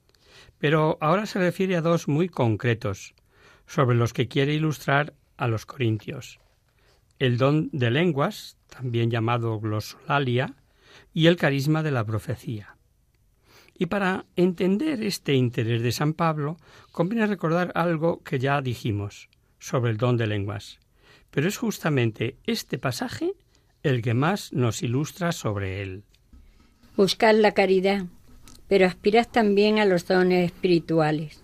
pero 0.58 0.98
ahora 1.00 1.28
se 1.28 1.38
refiere 1.38 1.76
a 1.76 1.82
dos 1.82 2.08
muy 2.08 2.28
concretos, 2.28 3.14
sobre 3.68 3.96
los 3.96 4.14
que 4.14 4.28
quiere 4.28 4.56
ilustrar 4.56 5.14
a 5.38 5.48
los 5.48 5.68
corintios. 5.68 6.40
El 7.20 7.38
don 7.38 7.70
de 7.72 7.92
lenguas, 7.92 8.58
también 8.68 9.12
llamado 9.12 9.60
glosolalia, 9.60 10.56
y 11.14 11.28
el 11.28 11.38
carisma 11.38 11.84
de 11.84 11.92
la 11.92 12.04
profecía. 12.04 12.78
Y 13.82 13.88
para 13.88 14.28
entender 14.36 15.02
este 15.02 15.34
interés 15.34 15.82
de 15.82 15.92
San 15.92 16.14
Pablo, 16.14 16.58
conviene 16.92 17.26
recordar 17.26 17.72
algo 17.74 18.22
que 18.22 18.38
ya 18.38 18.62
dijimos 18.62 19.28
sobre 19.58 19.90
el 19.90 19.98
don 19.98 20.18
de 20.18 20.28
lenguas. 20.28 20.78
Pero 21.32 21.48
es 21.48 21.58
justamente 21.58 22.38
este 22.46 22.78
pasaje 22.78 23.32
el 23.82 24.04
que 24.04 24.14
más 24.14 24.54
nos 24.54 24.84
ilustra 24.84 25.32
sobre 25.32 25.82
él. 25.82 26.04
Buscad 26.96 27.34
la 27.34 27.54
caridad, 27.54 28.06
pero 28.68 28.86
aspirad 28.86 29.28
también 29.28 29.80
a 29.80 29.86
los 29.86 30.06
dones 30.06 30.46
espirituales, 30.46 31.42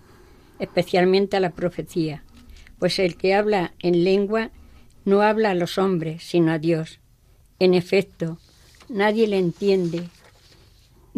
especialmente 0.60 1.38
a 1.38 1.40
la 1.40 1.54
profecía, 1.54 2.24
pues 2.78 3.00
el 3.00 3.18
que 3.18 3.34
habla 3.34 3.74
en 3.80 4.04
lengua 4.04 4.52
no 5.06 5.24
habla 5.24 5.50
a 5.50 5.56
los 5.56 5.80
hombres, 5.80 6.22
sino 6.22 6.52
a 6.52 6.60
Dios. 6.60 7.00
En 7.58 7.74
efecto, 7.74 8.38
nadie 8.90 9.26
le 9.26 9.40
entiende. 9.40 10.08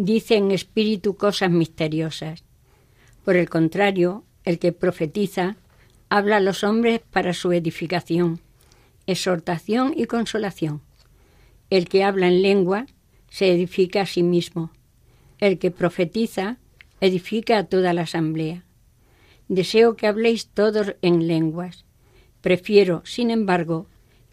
Dice 0.02 0.36
en 0.36 0.50
espíritu 0.50 1.14
cosas 1.14 1.50
misteriosas. 1.50 2.42
Por 3.22 3.36
el 3.36 3.50
contrario, 3.50 4.24
el 4.44 4.58
que 4.58 4.72
profetiza 4.72 5.56
habla 6.08 6.38
a 6.38 6.40
los 6.40 6.64
hombres 6.64 7.02
para 7.10 7.34
su 7.34 7.52
edificación, 7.52 8.40
exhortación 9.06 9.92
y 9.94 10.06
consolación. 10.06 10.80
El 11.68 11.86
que 11.86 12.02
habla 12.02 12.28
en 12.28 12.40
lengua 12.40 12.86
se 13.28 13.52
edifica 13.52 14.00
a 14.00 14.06
sí 14.06 14.22
mismo. 14.22 14.70
El 15.38 15.58
que 15.58 15.70
profetiza 15.70 16.56
edifica 17.02 17.58
a 17.58 17.64
toda 17.64 17.92
la 17.92 18.00
asamblea. 18.00 18.64
Deseo 19.48 19.96
que 19.96 20.06
habléis 20.06 20.46
todos 20.46 20.96
en 21.02 21.26
lenguas. 21.26 21.84
Prefiero, 22.40 23.02
sin 23.04 23.30
embargo, 23.30 23.86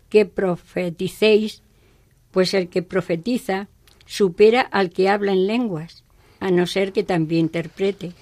que 0.08 0.26
profeticéis, 0.26 1.62
pues 2.32 2.54
el 2.54 2.70
que 2.70 2.84
profetiza 2.84 3.68
supera 4.08 4.62
al 4.62 4.90
que 4.90 5.10
habla 5.10 5.34
en 5.34 5.46
lenguas, 5.46 6.04
a 6.40 6.50
no 6.50 6.66
ser 6.66 6.94
que 6.94 7.04
también 7.04 7.42
interprete, 7.46 8.14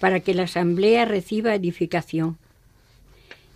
para 0.00 0.20
que 0.20 0.32
la 0.32 0.44
asamblea 0.44 1.04
reciba 1.04 1.54
edificación. 1.54 2.38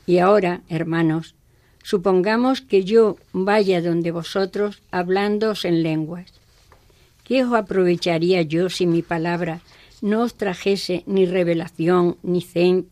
Y 0.06 0.18
ahora, 0.18 0.62
hermanos, 0.68 1.34
supongamos 1.82 2.60
que 2.60 2.84
yo 2.84 3.16
vaya 3.32 3.80
donde 3.80 4.10
vosotros 4.10 4.82
hablándoos 4.90 5.64
en 5.64 5.82
lenguas. 5.82 6.32
¿Qué 7.24 7.44
os 7.44 7.52
aprovecharía 7.52 8.42
yo 8.42 8.70
si 8.70 8.86
mi 8.86 9.02
palabra 9.02 9.60
no 10.00 10.22
os 10.22 10.34
trajese 10.34 11.04
ni 11.06 11.26
revelación, 11.26 12.16
ni, 12.22 12.44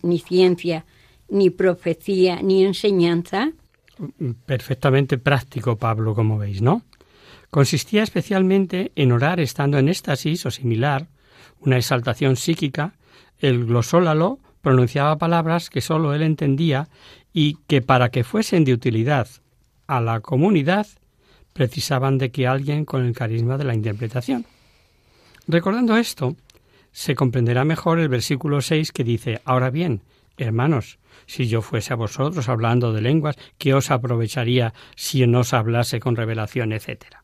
ni 0.02 0.18
ciencia, 0.18 0.84
ni 1.28 1.50
profecía, 1.50 2.42
ni 2.42 2.64
enseñanza? 2.64 3.52
Perfectamente 4.44 5.16
práctico, 5.16 5.76
Pablo, 5.76 6.14
como 6.14 6.36
veis, 6.36 6.60
¿no? 6.60 6.82
Consistía 7.56 8.02
especialmente 8.02 8.92
en 8.96 9.12
orar 9.12 9.40
estando 9.40 9.78
en 9.78 9.88
éxtasis 9.88 10.44
o 10.44 10.50
similar, 10.50 11.08
una 11.58 11.78
exaltación 11.78 12.36
psíquica, 12.36 12.92
el 13.38 13.64
glosólalo 13.64 14.40
pronunciaba 14.60 15.16
palabras 15.16 15.70
que 15.70 15.80
sólo 15.80 16.12
él 16.12 16.20
entendía 16.20 16.90
y 17.32 17.56
que 17.66 17.80
para 17.80 18.10
que 18.10 18.24
fuesen 18.24 18.66
de 18.66 18.74
utilidad 18.74 19.26
a 19.86 20.02
la 20.02 20.20
comunidad 20.20 20.86
precisaban 21.54 22.18
de 22.18 22.30
que 22.30 22.46
alguien 22.46 22.84
con 22.84 23.06
el 23.06 23.14
carisma 23.14 23.56
de 23.56 23.64
la 23.64 23.74
interpretación. 23.74 24.44
Recordando 25.48 25.96
esto, 25.96 26.36
se 26.92 27.14
comprenderá 27.14 27.64
mejor 27.64 28.00
el 28.00 28.10
versículo 28.10 28.60
6 28.60 28.92
que 28.92 29.02
dice, 29.02 29.40
Ahora 29.46 29.70
bien, 29.70 30.02
hermanos, 30.36 30.98
si 31.24 31.48
yo 31.48 31.62
fuese 31.62 31.94
a 31.94 31.96
vosotros 31.96 32.50
hablando 32.50 32.92
de 32.92 33.00
lenguas, 33.00 33.38
¿qué 33.56 33.72
os 33.72 33.90
aprovecharía 33.90 34.74
si 34.94 35.26
no 35.26 35.40
os 35.40 35.54
hablase 35.54 36.00
con 36.00 36.16
revelación, 36.16 36.74
etcétera? 36.74 37.22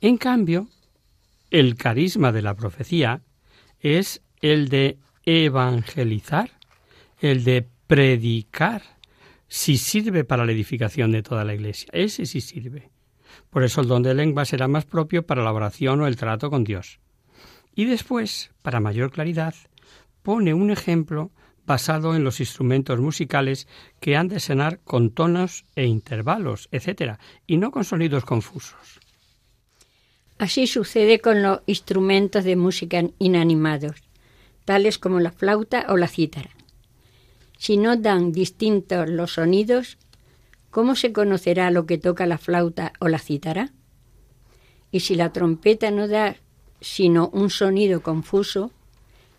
En 0.00 0.16
cambio, 0.16 0.68
el 1.50 1.76
carisma 1.76 2.32
de 2.32 2.42
la 2.42 2.54
profecía 2.54 3.22
es 3.80 4.22
el 4.40 4.68
de 4.68 4.98
evangelizar, 5.24 6.50
el 7.20 7.44
de 7.44 7.66
predicar, 7.86 8.82
si 9.48 9.78
sirve 9.78 10.24
para 10.24 10.44
la 10.44 10.52
edificación 10.52 11.12
de 11.12 11.22
toda 11.22 11.44
la 11.44 11.54
Iglesia. 11.54 11.88
Ese 11.92 12.26
sí 12.26 12.40
sirve. 12.40 12.90
Por 13.50 13.62
eso 13.62 13.80
el 13.80 13.88
don 13.88 14.02
de 14.02 14.14
lenguas 14.14 14.48
será 14.48 14.68
más 14.68 14.84
propio 14.84 15.24
para 15.24 15.42
la 15.42 15.52
oración 15.52 16.00
o 16.00 16.06
el 16.06 16.16
trato 16.16 16.50
con 16.50 16.64
Dios. 16.64 16.98
Y 17.74 17.84
después, 17.84 18.50
para 18.62 18.80
mayor 18.80 19.10
claridad, 19.10 19.54
pone 20.22 20.54
un 20.54 20.70
ejemplo 20.70 21.30
basado 21.66 22.14
en 22.14 22.24
los 22.24 22.40
instrumentos 22.40 22.98
musicales 23.00 23.68
que 24.00 24.16
han 24.16 24.28
de 24.28 24.40
sonar 24.40 24.80
con 24.80 25.10
tonos 25.10 25.64
e 25.74 25.84
intervalos, 25.86 26.68
etc., 26.70 27.18
y 27.46 27.58
no 27.58 27.70
con 27.70 27.84
sonidos 27.84 28.24
confusos. 28.24 29.00
Así 30.38 30.66
sucede 30.66 31.20
con 31.20 31.42
los 31.42 31.60
instrumentos 31.66 32.44
de 32.44 32.56
música 32.56 33.02
inanimados, 33.18 34.02
tales 34.64 34.98
como 34.98 35.18
la 35.20 35.32
flauta 35.32 35.86
o 35.88 35.96
la 35.96 36.08
cítara. 36.08 36.50
Si 37.58 37.78
no 37.78 37.96
dan 37.96 38.32
distintos 38.32 39.08
los 39.08 39.32
sonidos, 39.32 39.96
¿cómo 40.70 40.94
se 40.94 41.12
conocerá 41.12 41.70
lo 41.70 41.86
que 41.86 41.96
toca 41.96 42.26
la 42.26 42.36
flauta 42.36 42.92
o 43.00 43.08
la 43.08 43.18
cítara? 43.18 43.72
Y 44.90 45.00
si 45.00 45.14
la 45.14 45.32
trompeta 45.32 45.90
no 45.90 46.06
da 46.06 46.36
sino 46.82 47.30
un 47.32 47.48
sonido 47.48 48.02
confuso, 48.02 48.70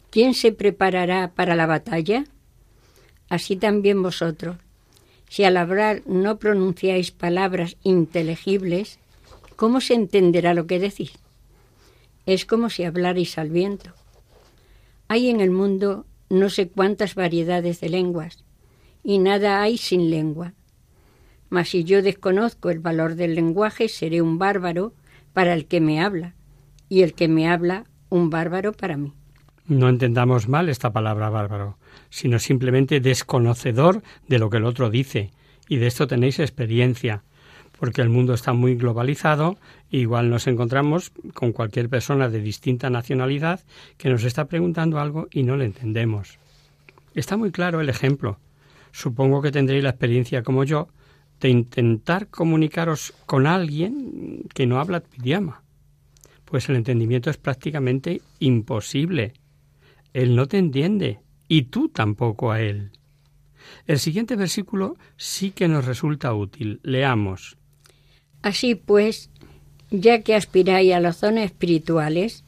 ¿quién 0.09 0.33
se 0.33 0.51
preparará 0.51 1.31
para 1.35 1.55
la 1.55 1.67
batalla? 1.67 2.25
Así 3.29 3.55
también 3.55 4.01
vosotros, 4.01 4.57
si 5.29 5.43
al 5.43 5.57
hablar 5.57 6.01
no 6.07 6.39
pronunciáis 6.39 7.11
palabras 7.11 7.77
inteligibles, 7.83 8.97
¿cómo 9.57 9.81
se 9.81 9.95
entenderá 9.95 10.53
lo 10.53 10.67
que 10.67 10.79
decís? 10.79 11.11
Es 12.25 12.45
como 12.45 12.69
si 12.69 12.85
hablarais 12.85 13.37
al 13.37 13.49
viento. 13.49 13.91
Hay 15.09 15.29
en 15.29 15.41
el 15.41 15.51
mundo 15.51 16.05
no 16.29 16.49
sé 16.49 16.69
cuántas 16.69 17.15
variedades 17.15 17.81
de 17.81 17.89
lenguas, 17.89 18.45
y 19.03 19.17
nada 19.19 19.61
hay 19.61 19.77
sin 19.77 20.09
lengua. 20.09 20.53
Mas 21.49 21.69
si 21.69 21.83
yo 21.83 22.01
desconozco 22.01 22.69
el 22.69 22.79
valor 22.79 23.15
del 23.15 23.35
lenguaje, 23.35 23.87
seré 23.87 24.21
un 24.21 24.37
bárbaro 24.37 24.93
para 25.33 25.53
el 25.53 25.65
que 25.65 25.81
me 25.81 26.01
habla, 26.01 26.35
y 26.89 27.01
el 27.01 27.13
que 27.13 27.27
me 27.27 27.49
habla, 27.49 27.85
un 28.09 28.29
bárbaro 28.29 28.73
para 28.73 28.97
mí. 28.97 29.13
No 29.65 29.89
entendamos 29.89 30.47
mal 30.47 30.69
esta 30.69 30.91
palabra 30.93 31.29
bárbaro, 31.29 31.77
sino 32.09 32.39
simplemente 32.39 32.99
desconocedor 32.99 34.03
de 34.27 34.39
lo 34.39 34.49
que 34.49 34.57
el 34.57 34.65
otro 34.65 34.89
dice, 34.89 35.31
y 35.67 35.77
de 35.77 35.87
esto 35.87 36.07
tenéis 36.07 36.39
experiencia, 36.39 37.23
porque 37.79 38.01
el 38.01 38.09
mundo 38.09 38.33
está 38.33 38.53
muy 38.53 38.75
globalizado, 38.75 39.57
igual 39.89 40.29
nos 40.29 40.47
encontramos 40.47 41.11
con 41.33 41.51
cualquier 41.51 41.89
persona 41.89 42.29
de 42.29 42.41
distinta 42.41 42.89
nacionalidad 42.89 43.61
que 43.97 44.09
nos 44.09 44.23
está 44.23 44.45
preguntando 44.45 44.99
algo 44.99 45.27
y 45.31 45.43
no 45.43 45.57
le 45.57 45.65
entendemos. 45.65 46.39
Está 47.13 47.37
muy 47.37 47.51
claro 47.51 47.81
el 47.81 47.89
ejemplo. 47.89 48.39
Supongo 48.91 49.41
que 49.41 49.51
tendréis 49.51 49.83
la 49.83 49.89
experiencia 49.89 50.43
como 50.43 50.63
yo 50.63 50.87
de 51.39 51.49
intentar 51.49 52.27
comunicaros 52.27 53.13
con 53.25 53.45
alguien 53.45 54.43
que 54.53 54.65
no 54.65 54.79
habla 54.79 55.01
tu 55.01 55.21
idioma. 55.21 55.63
Pues 56.45 56.69
el 56.69 56.77
entendimiento 56.77 57.29
es 57.29 57.37
prácticamente 57.37 58.21
imposible. 58.39 59.33
Él 60.13 60.35
no 60.35 60.47
te 60.47 60.57
entiende 60.57 61.19
y 61.47 61.63
tú 61.63 61.89
tampoco 61.89 62.51
a 62.51 62.61
él. 62.61 62.91
El 63.85 63.99
siguiente 63.99 64.35
versículo 64.35 64.95
sí 65.17 65.51
que 65.51 65.67
nos 65.67 65.85
resulta 65.85 66.33
útil. 66.33 66.79
Leamos. 66.83 67.57
Así 68.47 68.75
pues, 68.75 69.29
ya 69.91 70.21
que 70.21 70.33
aspiráis 70.33 70.93
a 70.93 71.01
los 71.01 71.19
dones 71.19 71.51
espirituales, 71.51 72.45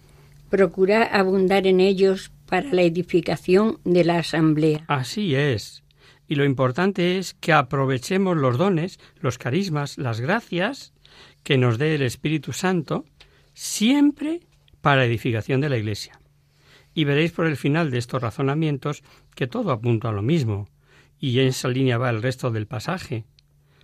procurad 0.50 1.10
abundar 1.12 1.68
en 1.68 1.82
ellos 1.82 2.32
para 2.46 2.72
la 2.72 2.84
edificación 2.84 3.80
de 3.84 4.06
la 4.06 4.20
asamblea. 4.20 4.86
Así 4.88 5.36
es. 5.36 5.84
Y 6.26 6.36
lo 6.36 6.46
importante 6.46 7.18
es 7.18 7.34
que 7.34 7.52
aprovechemos 7.52 8.38
los 8.38 8.58
dones, 8.58 8.98
los 9.20 9.38
carismas, 9.38 9.98
las 9.98 10.22
gracias 10.22 10.94
que 11.44 11.58
nos 11.58 11.78
dé 11.78 11.96
el 11.96 12.04
Espíritu 12.04 12.54
Santo, 12.54 13.04
siempre 13.54 14.40
para 14.80 15.04
edificación 15.04 15.60
de 15.60 15.68
la 15.68 15.78
Iglesia. 15.78 16.22
Y 16.94 17.04
veréis 17.04 17.34
por 17.34 17.46
el 17.46 17.58
final 17.58 17.92
de 17.92 17.98
estos 17.98 18.22
razonamientos 18.22 19.04
que 19.36 19.48
todo 19.48 19.72
apunta 19.72 20.08
a 20.08 20.14
lo 20.14 20.22
mismo, 20.22 20.70
y 21.20 21.42
en 21.42 21.48
esa 21.48 21.68
línea 21.68 21.98
va 21.98 22.10
el 22.10 22.22
resto 22.22 22.52
del 22.52 22.68
pasaje. 22.68 23.26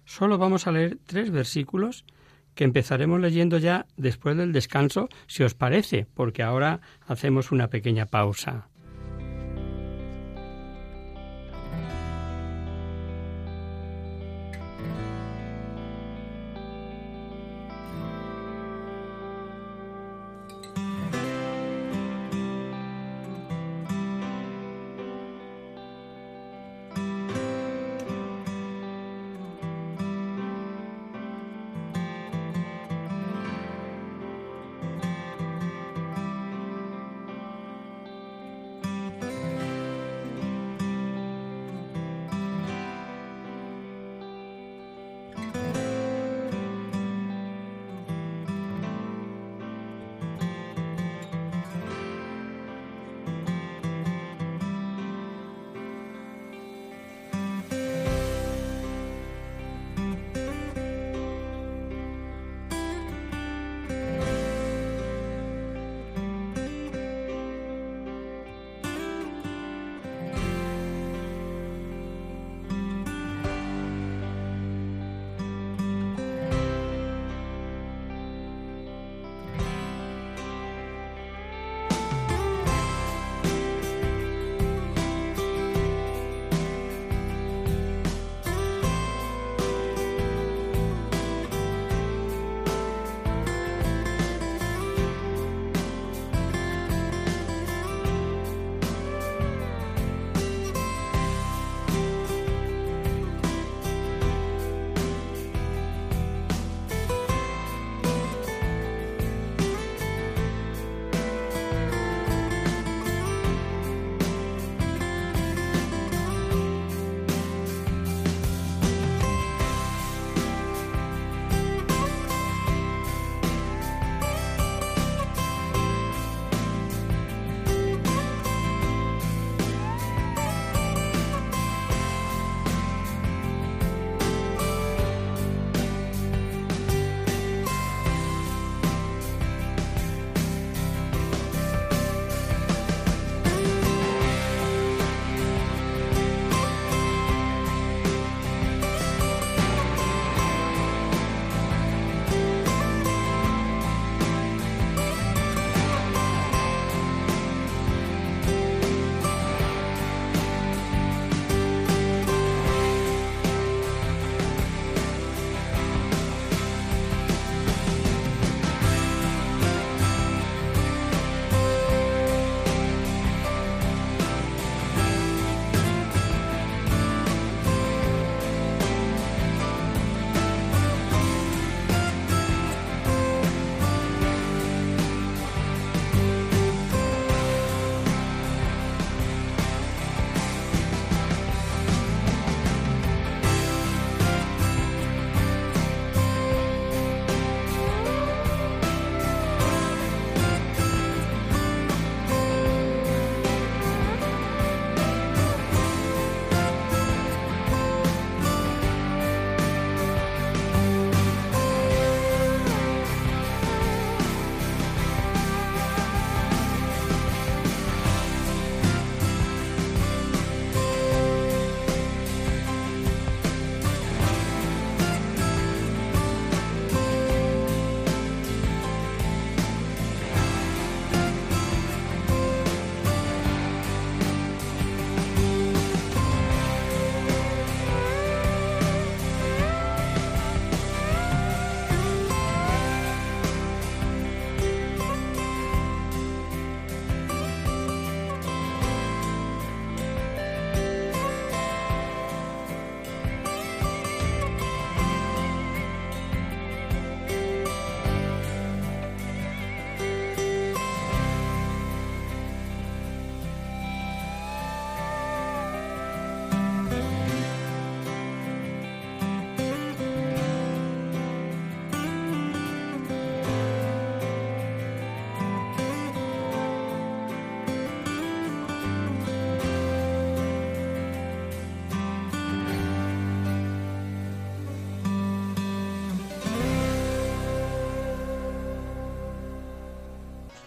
Solo 0.05 0.37
vamos 0.37 0.67
a 0.67 0.71
leer 0.71 0.97
tres 1.05 1.31
versículos 1.31 2.05
que 2.53 2.63
empezaremos 2.63 3.19
leyendo 3.19 3.57
ya 3.57 3.85
después 3.97 4.37
del 4.37 4.53
descanso, 4.53 5.09
si 5.27 5.43
os 5.43 5.53
parece, 5.53 6.07
porque 6.13 6.41
ahora 6.41 6.79
hacemos 7.05 7.51
una 7.51 7.69
pequeña 7.69 8.05
pausa. 8.05 8.69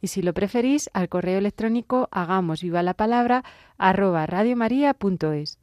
y 0.00 0.08
si 0.08 0.22
lo 0.22 0.32
preferís 0.32 0.90
al 0.92 1.08
correo 1.08 1.38
electrónico 1.38 2.08
hagamos 2.10 2.62
viva 2.62 2.82
la 2.82 2.94
palabra 2.94 3.44
arroba 3.78 4.26
radiomaria.es. 4.26 5.58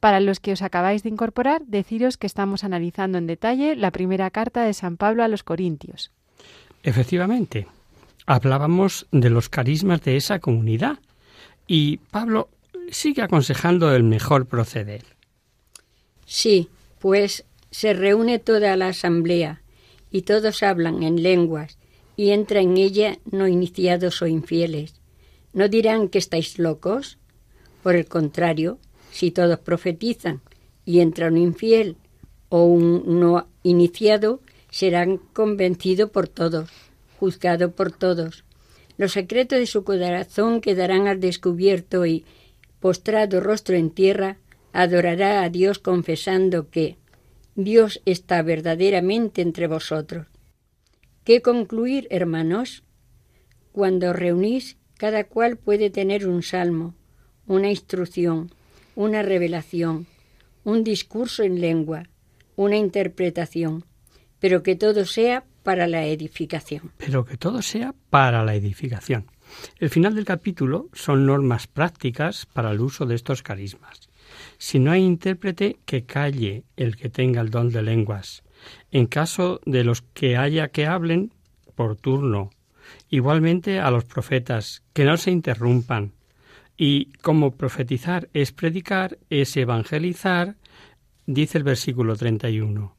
Para 0.00 0.20
los 0.20 0.40
que 0.40 0.52
os 0.52 0.62
acabáis 0.62 1.02
de 1.02 1.08
incorporar, 1.08 1.62
deciros 1.66 2.16
que 2.16 2.26
estamos 2.26 2.64
analizando 2.64 3.18
en 3.18 3.26
detalle 3.26 3.76
la 3.76 3.90
primera 3.90 4.30
carta 4.30 4.64
de 4.64 4.74
San 4.74 4.96
Pablo 4.96 5.22
a 5.22 5.28
los 5.28 5.42
Corintios. 5.42 6.10
Efectivamente, 6.82 7.66
hablábamos 8.26 9.06
de 9.12 9.30
los 9.30 9.48
carismas 9.48 10.02
de 10.02 10.16
esa 10.16 10.40
comunidad 10.40 10.98
y 11.66 11.98
Pablo 12.10 12.48
sigue 12.90 13.22
aconsejando 13.22 13.94
el 13.94 14.02
mejor 14.02 14.46
proceder. 14.46 15.04
Sí, 16.26 16.68
pues 16.98 17.44
se 17.70 17.92
reúne 17.94 18.38
toda 18.38 18.76
la 18.76 18.88
asamblea 18.88 19.62
y 20.10 20.22
todos 20.22 20.62
hablan 20.62 21.02
en 21.02 21.22
lenguas 21.22 21.78
y 22.16 22.30
entra 22.30 22.60
en 22.60 22.76
ella 22.76 23.18
no 23.30 23.48
iniciados 23.48 24.22
o 24.22 24.26
infieles. 24.26 24.94
¿No 25.52 25.68
dirán 25.68 26.08
que 26.08 26.18
estáis 26.18 26.58
locos? 26.58 27.18
Por 27.82 27.96
el 27.96 28.06
contrario, 28.06 28.78
si 29.10 29.30
todos 29.30 29.58
profetizan 29.58 30.40
y 30.84 31.00
entra 31.00 31.28
un 31.28 31.36
infiel 31.36 31.96
o 32.48 32.64
un 32.64 33.20
no 33.20 33.48
iniciado, 33.62 34.40
serán 34.70 35.18
convencidos 35.18 36.10
por 36.10 36.28
todos, 36.28 36.70
juzgado 37.18 37.72
por 37.72 37.92
todos. 37.92 38.44
Los 38.96 39.12
secretos 39.12 39.58
de 39.58 39.66
su 39.66 39.84
corazón 39.84 40.60
quedarán 40.60 41.06
al 41.08 41.20
descubierto 41.20 42.06
y, 42.06 42.24
postrado 42.80 43.40
rostro 43.40 43.76
en 43.76 43.90
tierra, 43.90 44.38
adorará 44.72 45.42
a 45.42 45.50
Dios 45.50 45.78
confesando 45.78 46.70
que 46.70 46.96
Dios 47.54 48.02
está 48.04 48.42
verdaderamente 48.42 49.42
entre 49.42 49.68
vosotros 49.68 50.26
¿Qué 51.24 51.40
concluir, 51.40 52.06
hermanos? 52.10 52.84
Cuando 53.72 54.12
reunís, 54.12 54.76
cada 54.98 55.24
cual 55.24 55.56
puede 55.56 55.88
tener 55.88 56.28
un 56.28 56.42
salmo, 56.42 56.94
una 57.46 57.70
instrucción, 57.70 58.50
una 58.94 59.22
revelación, 59.22 60.06
un 60.64 60.84
discurso 60.84 61.42
en 61.42 61.62
lengua, 61.62 62.02
una 62.56 62.76
interpretación, 62.76 63.86
pero 64.38 64.62
que 64.62 64.76
todo 64.76 65.06
sea 65.06 65.46
para 65.62 65.86
la 65.86 66.04
edificación. 66.04 66.92
Pero 66.98 67.24
que 67.24 67.38
todo 67.38 67.62
sea 67.62 67.94
para 68.10 68.44
la 68.44 68.54
edificación. 68.54 69.24
El 69.78 69.88
final 69.88 70.14
del 70.14 70.26
capítulo 70.26 70.90
son 70.92 71.24
normas 71.24 71.66
prácticas 71.66 72.44
para 72.44 72.70
el 72.70 72.80
uso 72.82 73.06
de 73.06 73.14
estos 73.14 73.42
carismas. 73.42 74.10
Si 74.58 74.78
no 74.78 74.90
hay 74.90 75.02
intérprete, 75.02 75.78
que 75.86 76.04
calle 76.04 76.64
el 76.76 76.96
que 76.96 77.08
tenga 77.08 77.40
el 77.40 77.48
don 77.48 77.70
de 77.70 77.80
lenguas, 77.80 78.42
en 78.90 79.06
caso 79.06 79.60
de 79.64 79.84
los 79.84 80.02
que 80.02 80.36
haya 80.36 80.68
que 80.68 80.86
hablen 80.86 81.32
por 81.74 81.96
turno, 81.96 82.50
igualmente 83.08 83.80
a 83.80 83.90
los 83.90 84.04
profetas, 84.04 84.82
que 84.92 85.04
no 85.04 85.16
se 85.16 85.30
interrumpan. 85.30 86.12
Y 86.76 87.12
como 87.22 87.52
profetizar 87.52 88.28
es 88.32 88.52
predicar, 88.52 89.18
es 89.30 89.56
evangelizar, 89.56 90.56
dice 91.26 91.58
el 91.58 91.64
versículo 91.64 92.16
31 92.16 92.94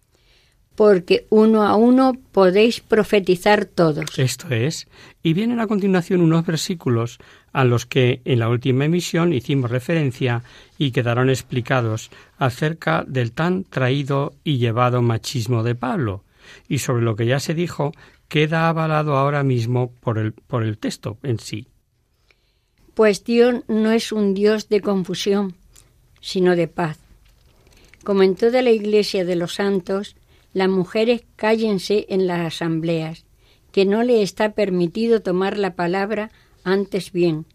porque 0.75 1.25
uno 1.29 1.63
a 1.63 1.75
uno 1.75 2.13
podéis 2.31 2.81
profetizar 2.81 3.65
todos. 3.65 4.19
Esto 4.19 4.49
es, 4.49 4.87
y 5.23 5.33
vienen 5.33 5.59
a 5.59 5.67
continuación 5.67 6.21
unos 6.21 6.45
versículos 6.45 7.17
a 7.55 7.63
los 7.63 7.85
que 7.85 8.21
en 8.25 8.39
la 8.39 8.49
última 8.49 8.83
emisión 8.83 9.31
hicimos 9.31 9.71
referencia 9.71 10.43
y 10.77 10.91
quedaron 10.91 11.29
explicados 11.29 12.11
acerca 12.37 13.05
del 13.07 13.31
tan 13.31 13.63
traído 13.63 14.33
y 14.43 14.57
llevado 14.57 15.01
machismo 15.01 15.63
de 15.63 15.73
Pablo, 15.73 16.25
y 16.67 16.79
sobre 16.79 17.03
lo 17.03 17.15
que 17.15 17.25
ya 17.25 17.39
se 17.39 17.53
dijo 17.53 17.93
queda 18.27 18.67
avalado 18.67 19.15
ahora 19.15 19.43
mismo 19.43 19.93
por 20.01 20.17
el, 20.17 20.33
por 20.33 20.63
el 20.63 20.77
texto 20.77 21.17
en 21.23 21.39
sí. 21.39 21.69
Pues 22.93 23.23
Dios 23.23 23.63
no 23.69 23.91
es 23.91 24.11
un 24.11 24.33
Dios 24.33 24.67
de 24.67 24.81
confusión, 24.81 25.55
sino 26.19 26.57
de 26.57 26.67
paz. 26.67 26.99
Como 28.03 28.23
en 28.23 28.35
toda 28.35 28.63
la 28.63 28.71
iglesia 28.71 29.23
de 29.23 29.37
los 29.37 29.53
santos, 29.53 30.17
las 30.51 30.67
mujeres 30.67 31.23
cállense 31.37 32.05
en 32.09 32.27
las 32.27 32.53
asambleas, 32.53 33.23
que 33.71 33.85
no 33.85 34.03
le 34.03 34.23
está 34.23 34.51
permitido 34.51 35.21
tomar 35.21 35.57
la 35.57 35.75
palabra 35.75 36.31
antes 36.65 37.13
bien. 37.13 37.45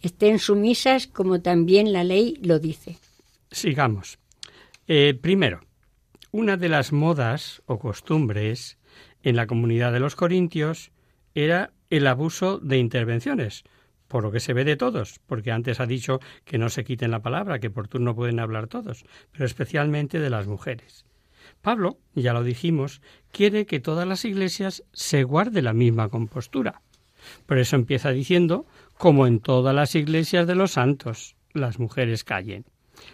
Estén 0.00 0.38
sumisas 0.38 1.06
como 1.06 1.42
también 1.42 1.92
la 1.92 2.04
ley 2.04 2.38
lo 2.42 2.58
dice. 2.58 2.96
Sigamos. 3.50 4.18
Eh, 4.86 5.18
primero, 5.20 5.60
una 6.30 6.56
de 6.56 6.68
las 6.68 6.92
modas 6.92 7.62
o 7.66 7.78
costumbres 7.78 8.78
en 9.22 9.36
la 9.36 9.46
comunidad 9.46 9.92
de 9.92 10.00
los 10.00 10.16
corintios 10.16 10.92
era 11.34 11.72
el 11.90 12.06
abuso 12.06 12.58
de 12.58 12.78
intervenciones, 12.78 13.64
por 14.08 14.22
lo 14.22 14.30
que 14.30 14.40
se 14.40 14.52
ve 14.52 14.64
de 14.64 14.76
todos, 14.76 15.20
porque 15.26 15.50
antes 15.50 15.80
ha 15.80 15.86
dicho 15.86 16.20
que 16.44 16.58
no 16.58 16.68
se 16.68 16.84
quiten 16.84 17.10
la 17.10 17.22
palabra, 17.22 17.58
que 17.58 17.70
por 17.70 17.88
turno 17.88 18.14
pueden 18.14 18.40
hablar 18.40 18.68
todos, 18.68 19.04
pero 19.32 19.44
especialmente 19.44 20.20
de 20.20 20.30
las 20.30 20.46
mujeres. 20.46 21.06
Pablo, 21.60 21.98
ya 22.14 22.32
lo 22.32 22.44
dijimos, 22.44 23.00
quiere 23.32 23.66
que 23.66 23.80
todas 23.80 24.06
las 24.06 24.24
iglesias 24.24 24.84
se 24.92 25.24
guarde 25.24 25.62
la 25.62 25.72
misma 25.72 26.08
compostura. 26.08 26.82
Por 27.46 27.58
eso 27.58 27.76
empieza 27.76 28.10
diciendo, 28.10 28.66
como 28.96 29.26
en 29.26 29.40
todas 29.40 29.74
las 29.74 29.94
iglesias 29.94 30.46
de 30.46 30.54
los 30.54 30.72
santos, 30.72 31.36
las 31.52 31.78
mujeres 31.78 32.24
callen. 32.24 32.64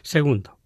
Segundo, 0.02 0.58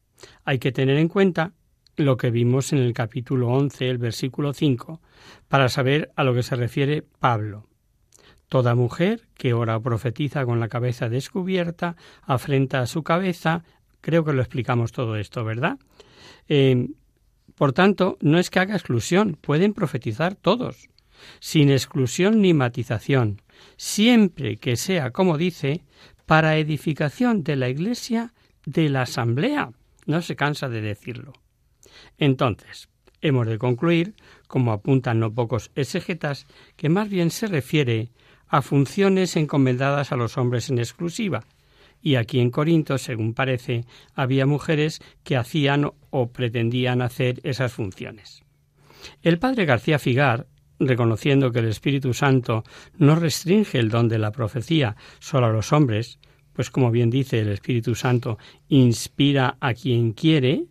hay 0.45 0.59
que 0.59 0.73
tener 0.73 0.97
en 0.99 1.09
cuenta 1.09 1.53
lo 1.97 2.17
que 2.17 2.31
vimos 2.31 2.73
en 2.73 2.81
el 2.81 2.93
capítulo 2.93 3.49
11, 3.49 3.89
el 3.89 3.99
versículo 3.99 4.53
5, 4.53 5.01
para 5.49 5.69
saber 5.69 6.11
a 6.17 6.25
lo 6.25 6.35
que 6.35 6.43
se 6.43 6.57
refiere 6.57 7.03
Pablo. 7.03 7.69
Toda 8.49 8.75
mujer 8.75 9.29
que 9.35 9.55
ora 9.55 9.77
o 9.77 9.83
profetiza 9.83 10.45
con 10.45 10.61
la 10.61 10.69
cabeza 10.69 11.09
descubierta 11.09 11.97
afrenta 12.23 12.81
a 12.81 12.87
su 12.87 13.03
cabeza. 13.03 13.65
Creo 14.01 14.25
que 14.25 14.33
lo 14.33 14.43
explicamos 14.43 14.93
todo 14.93 15.17
esto, 15.17 15.45
¿verdad? 15.45 15.79
Eh, 16.49 16.89
por 17.55 17.73
tanto, 17.73 18.19
no 18.21 18.39
es 18.39 18.51
que 18.51 18.59
haga 18.59 18.75
exclusión, 18.75 19.39
pueden 19.41 19.75
profetizar 19.75 20.35
todos, 20.35 20.89
sin 21.41 21.71
exclusión 21.71 22.41
ni 22.41 22.55
matización, 22.55 23.43
siempre 23.77 24.57
que 24.57 24.77
sea, 24.77 25.11
como 25.11 25.39
dice, 25.39 25.83
para 26.27 26.57
edificación 26.57 27.45
de 27.45 27.57
la 27.57 27.69
Iglesia 27.69 28.33
de 28.67 28.89
la 28.89 29.03
Asamblea. 29.03 29.71
No 30.07 30.23
se 30.23 30.37
cansa 30.37 30.69
de 30.69 30.81
decirlo. 30.81 31.33
Entonces, 32.19 32.89
hemos 33.21 33.47
de 33.47 33.59
concluir, 33.59 34.15
como 34.47 34.73
apuntan 34.73 35.21
no 35.21 35.33
pocos 35.33 35.71
exegetas, 35.75 36.47
que 36.77 36.89
más 36.89 37.09
bien 37.09 37.31
se 37.31 37.47
refiere 37.47 38.11
a 38.49 38.63
funciones 38.63 39.37
encomendadas 39.37 40.13
a 40.13 40.17
los 40.17 40.37
hombres 40.37 40.71
en 40.71 40.79
exclusiva, 40.79 41.45
y 42.03 42.17
aquí 42.17 42.41
en 42.41 42.51
Corinto, 42.51 42.99
según 42.99 43.33
parece, 43.33 43.87
había 44.15 44.45
mujeres 44.45 45.01
que 45.23 45.37
hacían 45.37 45.91
o 46.11 46.29
pretendían 46.29 47.01
hacer 47.01 47.41
esas 47.45 47.73
funciones. 47.73 48.43
El 49.23 49.39
padre 49.39 49.65
García 49.65 49.99
Figar, 49.99 50.47
reconociendo 50.79 51.53
que 51.53 51.61
el 51.61 51.69
Espíritu 51.69 52.15
Santo 52.15 52.65
no 52.99 53.15
restringe 53.15 53.79
el 53.79 53.91
don 53.91 54.09
de 54.09 54.19
la 54.19 54.33
profecía 54.33 54.97
solo 55.19 55.47
a 55.47 55.53
los 55.53 55.73
hombres, 55.73 56.19
pues 56.53 56.71
como 56.71 56.91
bien 56.91 57.11
dice 57.11 57.41
el 57.41 57.49
Espíritu 57.49 57.95
Santo, 57.95 58.39
inspira 58.69 59.57
a 59.61 59.75
quien 59.75 60.13
quiere, 60.13 60.65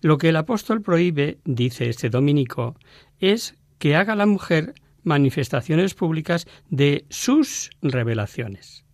lo 0.00 0.18
que 0.18 0.30
el 0.30 0.36
apóstol 0.36 0.82
prohíbe, 0.82 1.38
dice 1.44 1.88
este 1.88 2.10
dominico, 2.10 2.76
es 3.20 3.56
que 3.78 3.96
haga 3.96 4.14
la 4.14 4.26
mujer 4.26 4.74
manifestaciones 5.02 5.94
públicas 5.94 6.46
de 6.70 7.04
sus 7.10 7.70
revelaciones 7.82 8.84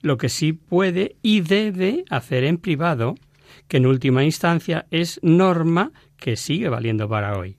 lo 0.00 0.16
que 0.16 0.28
sí 0.28 0.52
puede 0.52 1.16
y 1.22 1.40
debe 1.40 2.04
hacer 2.10 2.44
en 2.44 2.58
privado, 2.58 3.14
que 3.66 3.78
en 3.78 3.86
última 3.86 4.24
instancia 4.24 4.86
es 4.90 5.20
norma 5.22 5.92
que 6.16 6.36
sigue 6.36 6.68
valiendo 6.68 7.08
para 7.08 7.38
hoy. 7.38 7.56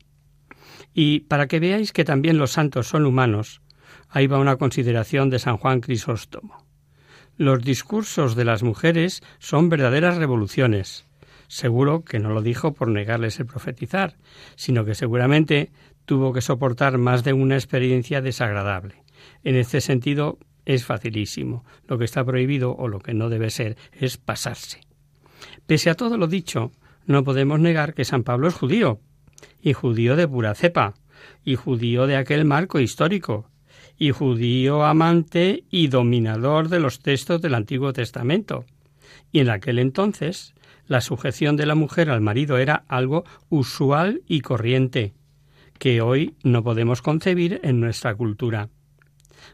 Y 1.02 1.22
para 1.22 1.48
que 1.48 1.62
veáis 1.62 1.94
que 1.94 2.04
también 2.04 2.38
los 2.38 2.52
santos 2.52 2.90
son 2.90 3.06
humanos, 3.06 3.62
ahí 4.10 4.28
va 4.28 4.38
una 4.38 4.58
consideración 4.58 5.30
de 5.30 5.40
San 5.40 5.56
Juan 5.56 5.80
Crisóstomo. 5.80 6.66
Los 7.38 7.64
discursos 7.64 8.36
de 8.36 8.44
las 8.44 8.64
mujeres 8.64 9.24
son 9.38 9.70
verdaderas 9.70 10.18
revoluciones. 10.18 11.06
Seguro 11.48 12.04
que 12.04 12.20
no 12.20 12.32
lo 12.32 12.42
dijo 12.42 12.74
por 12.74 12.90
negarles 12.90 13.40
el 13.40 13.46
profetizar, 13.46 14.18
sino 14.58 14.84
que 14.84 14.94
seguramente 14.94 15.72
tuvo 16.04 16.34
que 16.34 16.42
soportar 16.42 16.98
más 16.98 17.24
de 17.24 17.32
una 17.32 17.56
experiencia 17.56 18.20
desagradable. 18.20 19.02
En 19.46 19.56
este 19.56 19.80
sentido, 19.80 20.38
es 20.66 20.84
facilísimo. 20.84 21.64
Lo 21.88 21.98
que 21.98 22.04
está 22.04 22.26
prohibido 22.26 22.76
o 22.76 22.90
lo 22.90 23.00
que 23.00 23.14
no 23.14 23.30
debe 23.30 23.52
ser 23.52 23.78
es 23.94 24.18
pasarse. 24.18 24.82
Pese 25.66 25.92
a 25.92 25.96
todo 25.96 26.18
lo 26.18 26.28
dicho, 26.28 26.74
no 27.06 27.24
podemos 27.24 27.62
negar 27.62 27.94
que 27.94 28.04
San 28.04 28.24
Pablo 28.24 28.50
es 28.50 28.54
judío, 28.54 29.00
y 29.62 29.74
judío 29.74 30.16
de 30.16 30.28
pura 30.28 30.56
cepa, 30.56 30.94
y 31.44 31.56
judío 31.56 32.08
de 32.08 32.16
aquel 32.16 32.46
marco 32.46 32.80
histórico, 32.80 33.50
y 33.98 34.12
judío 34.12 34.86
amante 34.86 35.66
y 35.70 35.88
dominador 35.88 36.70
de 36.70 36.80
los 36.80 37.00
textos 37.00 37.42
del 37.42 37.54
Antiguo 37.54 37.92
Testamento. 37.94 38.66
Y 39.32 39.40
en 39.40 39.50
aquel 39.50 39.80
entonces 39.80 40.54
la 40.88 41.02
sujeción 41.02 41.56
de 41.56 41.66
la 41.66 41.76
mujer 41.76 42.10
al 42.10 42.22
marido 42.22 42.58
era 42.58 42.84
algo 42.88 43.24
usual 43.50 44.24
y 44.28 44.42
corriente, 44.42 45.14
que 45.78 46.02
hoy 46.02 46.36
no 46.44 46.64
podemos 46.64 47.02
concebir 47.02 47.60
en 47.64 47.80
nuestra 47.80 48.16
cultura. 48.16 48.70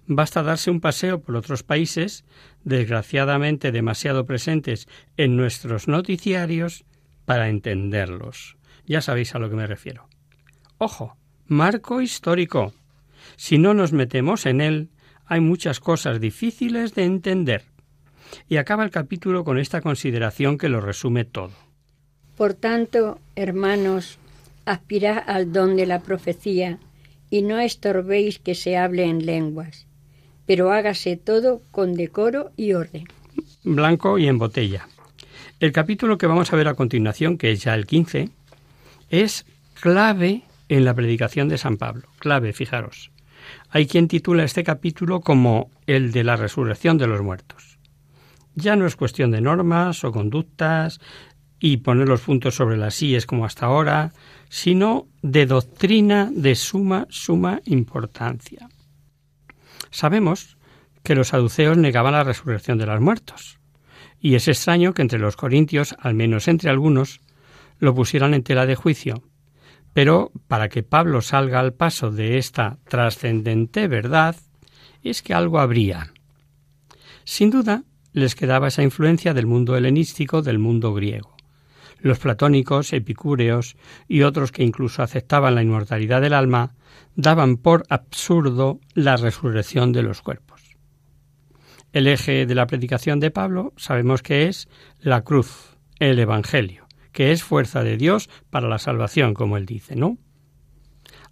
Basta 0.07 0.43
darse 0.43 0.71
un 0.71 0.81
paseo 0.81 1.21
por 1.21 1.35
otros 1.35 1.63
países, 1.63 2.25
desgraciadamente 2.63 3.71
demasiado 3.71 4.25
presentes 4.25 4.87
en 5.17 5.35
nuestros 5.35 5.87
noticiarios, 5.87 6.85
para 7.25 7.49
entenderlos. 7.49 8.57
Ya 8.85 9.01
sabéis 9.01 9.35
a 9.35 9.39
lo 9.39 9.49
que 9.49 9.55
me 9.55 9.67
refiero. 9.67 10.07
Ojo, 10.77 11.17
marco 11.47 12.01
histórico. 12.01 12.73
Si 13.37 13.57
no 13.57 13.73
nos 13.73 13.93
metemos 13.93 14.45
en 14.45 14.61
él, 14.61 14.89
hay 15.25 15.41
muchas 15.41 15.79
cosas 15.79 16.19
difíciles 16.19 16.93
de 16.93 17.05
entender. 17.05 17.63
Y 18.47 18.57
acaba 18.57 18.83
el 18.83 18.91
capítulo 18.91 19.43
con 19.43 19.57
esta 19.57 19.81
consideración 19.81 20.57
que 20.57 20.69
lo 20.69 20.81
resume 20.81 21.25
todo. 21.25 21.51
Por 22.37 22.53
tanto, 22.53 23.19
hermanos, 23.35 24.17
aspirad 24.65 25.23
al 25.25 25.51
don 25.51 25.75
de 25.75 25.85
la 25.85 26.01
profecía 26.01 26.79
y 27.29 27.41
no 27.41 27.59
estorbéis 27.59 28.39
que 28.39 28.55
se 28.55 28.77
hable 28.77 29.05
en 29.05 29.25
lenguas, 29.25 29.87
pero 30.45 30.71
hágase 30.71 31.17
todo 31.17 31.61
con 31.71 31.95
decoro 31.95 32.51
y 32.57 32.73
orden. 32.73 33.05
Blanco 33.63 34.17
y 34.17 34.27
en 34.27 34.37
botella. 34.37 34.87
El 35.59 35.71
capítulo 35.71 36.17
que 36.17 36.27
vamos 36.27 36.51
a 36.51 36.55
ver 36.55 36.67
a 36.67 36.75
continuación, 36.75 37.37
que 37.37 37.51
es 37.51 37.63
ya 37.63 37.73
el 37.73 37.85
15, 37.85 38.29
es 39.09 39.45
clave 39.79 40.43
en 40.69 40.85
la 40.85 40.93
predicación 40.93 41.49
de 41.49 41.57
San 41.57 41.77
Pablo. 41.77 42.09
Clave, 42.19 42.53
fijaros. 42.53 43.11
Hay 43.69 43.85
quien 43.87 44.07
titula 44.07 44.43
este 44.43 44.63
capítulo 44.63 45.21
como 45.21 45.69
el 45.85 46.11
de 46.11 46.23
la 46.23 46.35
resurrección 46.35 46.97
de 46.97 47.07
los 47.07 47.21
muertos. 47.21 47.77
Ya 48.55 48.75
no 48.75 48.85
es 48.85 48.95
cuestión 48.95 49.31
de 49.31 49.41
normas 49.41 50.03
o 50.03 50.11
conductas 50.11 50.99
y 51.59 51.77
poner 51.77 52.07
los 52.07 52.21
puntos 52.21 52.55
sobre 52.55 52.77
las 52.77 52.95
sillas 52.95 53.25
como 53.25 53.45
hasta 53.45 53.65
ahora, 53.65 54.13
sino 54.49 55.07
de 55.21 55.45
doctrina 55.45 56.31
de 56.33 56.55
suma, 56.55 57.07
suma 57.09 57.61
importancia. 57.65 58.69
Sabemos 59.91 60.57
que 61.03 61.15
los 61.15 61.29
saduceos 61.29 61.77
negaban 61.77 62.13
la 62.13 62.23
resurrección 62.23 62.77
de 62.77 62.85
los 62.85 62.99
muertos, 62.99 63.59
y 64.19 64.35
es 64.35 64.47
extraño 64.47 64.93
que 64.93 65.01
entre 65.01 65.19
los 65.19 65.35
corintios, 65.35 65.95
al 65.99 66.15
menos 66.15 66.47
entre 66.47 66.69
algunos, 66.69 67.21
lo 67.79 67.93
pusieran 67.93 68.33
en 68.33 68.43
tela 68.43 68.65
de 68.65 68.75
juicio. 68.75 69.23
Pero 69.93 70.31
para 70.47 70.69
que 70.69 70.83
Pablo 70.83 71.21
salga 71.21 71.59
al 71.59 71.73
paso 71.73 72.11
de 72.11 72.38
esta 72.38 72.79
trascendente 72.88 73.88
verdad, 73.88 74.35
es 75.03 75.21
que 75.21 75.33
algo 75.33 75.59
habría. 75.59 76.13
Sin 77.23 77.49
duda, 77.49 77.83
les 78.11 78.35
quedaba 78.35 78.67
esa 78.67 78.83
influencia 78.83 79.33
del 79.33 79.45
mundo 79.45 79.75
helenístico, 79.75 80.41
del 80.41 80.59
mundo 80.59 80.93
griego. 80.93 81.35
Los 81.99 82.19
platónicos, 82.19 82.93
epicúreos 82.93 83.77
y 84.07 84.21
otros 84.21 84.51
que 84.51 84.63
incluso 84.63 85.01
aceptaban 85.01 85.55
la 85.55 85.63
inmortalidad 85.63 86.21
del 86.21 86.33
alma 86.33 86.75
daban 87.15 87.57
por 87.57 87.83
absurdo 87.89 88.79
la 88.93 89.17
resurrección 89.17 89.91
de 89.91 90.03
los 90.03 90.21
cuerpos. 90.21 90.61
El 91.93 92.07
eje 92.07 92.45
de 92.45 92.55
la 92.55 92.67
predicación 92.67 93.19
de 93.19 93.31
Pablo 93.31 93.73
sabemos 93.77 94.21
que 94.21 94.47
es 94.47 94.67
la 94.99 95.23
cruz, 95.23 95.77
el 95.99 96.19
Evangelio, 96.19 96.84
que 97.15 97.32
es 97.32 97.43
fuerza 97.45 97.82
de 97.82 97.95
Dios 97.95 98.30
para 98.49 98.67
la 98.67 98.78
salvación, 98.78 99.34
como 99.34 99.56
él 99.56 99.65
dice, 99.65 99.95
¿no? 99.95 100.17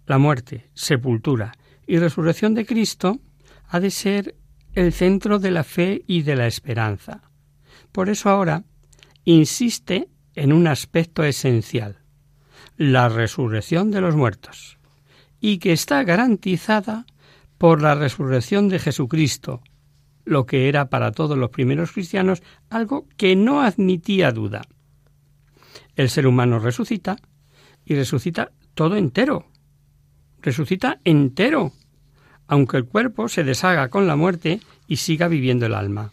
La 0.06 0.16
muerte, 0.16 0.70
sepultura 0.72 1.52
y 1.86 1.98
resurrección 1.98 2.54
de 2.54 2.64
Cristo 2.64 3.20
ha 3.68 3.80
de 3.80 3.90
ser 3.90 4.34
el 4.72 4.94
centro 4.94 5.38
de 5.38 5.50
la 5.50 5.62
fe 5.62 6.02
y 6.06 6.22
de 6.22 6.36
la 6.36 6.46
esperanza. 6.46 7.30
Por 7.92 8.08
eso 8.08 8.30
ahora 8.30 8.64
insiste 9.24 10.08
en 10.34 10.54
un 10.54 10.68
aspecto 10.68 11.22
esencial, 11.22 11.98
la 12.78 13.10
resurrección 13.10 13.90
de 13.90 14.00
los 14.00 14.16
muertos, 14.16 14.78
y 15.38 15.58
que 15.58 15.72
está 15.72 16.02
garantizada 16.02 17.04
por 17.58 17.82
la 17.82 17.94
resurrección 17.94 18.70
de 18.70 18.78
Jesucristo, 18.78 19.60
lo 20.24 20.46
que 20.46 20.70
era 20.70 20.88
para 20.88 21.12
todos 21.12 21.36
los 21.36 21.50
primeros 21.50 21.92
cristianos 21.92 22.42
algo 22.70 23.06
que 23.18 23.36
no 23.36 23.60
admitía 23.60 24.32
duda. 24.32 24.62
El 25.96 26.10
ser 26.10 26.26
humano 26.26 26.58
resucita 26.58 27.16
y 27.84 27.94
resucita 27.94 28.52
todo 28.74 28.96
entero. 28.96 29.46
Resucita 30.40 31.00
entero, 31.04 31.72
aunque 32.46 32.76
el 32.76 32.84
cuerpo 32.84 33.28
se 33.28 33.44
deshaga 33.44 33.88
con 33.88 34.06
la 34.06 34.16
muerte 34.16 34.60
y 34.86 34.96
siga 34.96 35.28
viviendo 35.28 35.66
el 35.66 35.74
alma. 35.74 36.12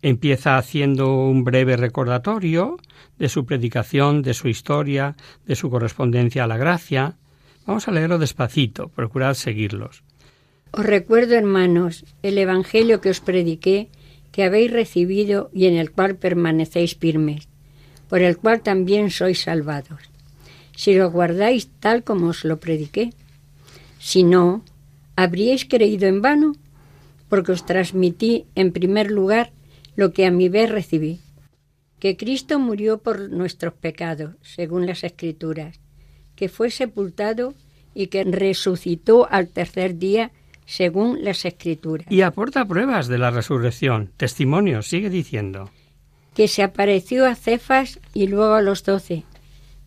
Empieza 0.00 0.56
haciendo 0.56 1.24
un 1.24 1.42
breve 1.42 1.76
recordatorio 1.76 2.78
de 3.18 3.28
su 3.28 3.44
predicación, 3.44 4.22
de 4.22 4.32
su 4.32 4.48
historia, 4.48 5.16
de 5.44 5.56
su 5.56 5.70
correspondencia 5.70 6.44
a 6.44 6.46
la 6.46 6.56
gracia. 6.56 7.16
Vamos 7.66 7.88
a 7.88 7.90
leerlo 7.90 8.18
despacito, 8.18 8.88
procurad 8.88 9.34
seguirlos. 9.34 10.04
Os 10.70 10.84
recuerdo, 10.86 11.34
hermanos, 11.34 12.04
el 12.22 12.38
Evangelio 12.38 13.00
que 13.00 13.10
os 13.10 13.20
prediqué, 13.20 13.90
que 14.30 14.44
habéis 14.44 14.70
recibido 14.70 15.50
y 15.52 15.66
en 15.66 15.74
el 15.74 15.90
cual 15.90 16.16
permanecéis 16.16 16.94
firmes, 16.94 17.47
por 18.08 18.22
el 18.22 18.36
cual 18.36 18.60
también 18.60 19.10
sois 19.10 19.42
salvados, 19.42 20.00
si 20.74 20.94
lo 20.94 21.10
guardáis 21.10 21.68
tal 21.80 22.04
como 22.04 22.28
os 22.28 22.44
lo 22.44 22.58
prediqué. 22.58 23.12
Si 23.98 24.22
no, 24.22 24.64
¿habríais 25.16 25.64
creído 25.64 26.06
en 26.06 26.22
vano? 26.22 26.52
Porque 27.28 27.52
os 27.52 27.66
transmití 27.66 28.46
en 28.54 28.72
primer 28.72 29.10
lugar 29.10 29.50
lo 29.96 30.12
que 30.12 30.24
a 30.24 30.30
mi 30.30 30.48
vez 30.48 30.70
recibí, 30.70 31.20
que 31.98 32.16
Cristo 32.16 32.58
murió 32.58 32.98
por 32.98 33.30
nuestros 33.30 33.74
pecados, 33.74 34.36
según 34.42 34.86
las 34.86 35.04
Escrituras, 35.04 35.80
que 36.36 36.48
fue 36.48 36.70
sepultado 36.70 37.54
y 37.94 38.06
que 38.06 38.22
resucitó 38.24 39.28
al 39.28 39.48
tercer 39.48 39.98
día, 39.98 40.30
según 40.64 41.24
las 41.24 41.44
Escrituras. 41.44 42.06
Y 42.10 42.22
aporta 42.22 42.64
pruebas 42.64 43.08
de 43.08 43.18
la 43.18 43.30
resurrección, 43.30 44.12
testimonios, 44.16 44.86
sigue 44.86 45.10
diciendo. 45.10 45.70
Que 46.38 46.46
se 46.46 46.62
apareció 46.62 47.26
a 47.26 47.34
Cefas 47.34 47.98
y 48.14 48.28
luego 48.28 48.54
a 48.54 48.62
los 48.62 48.84
doce. 48.84 49.24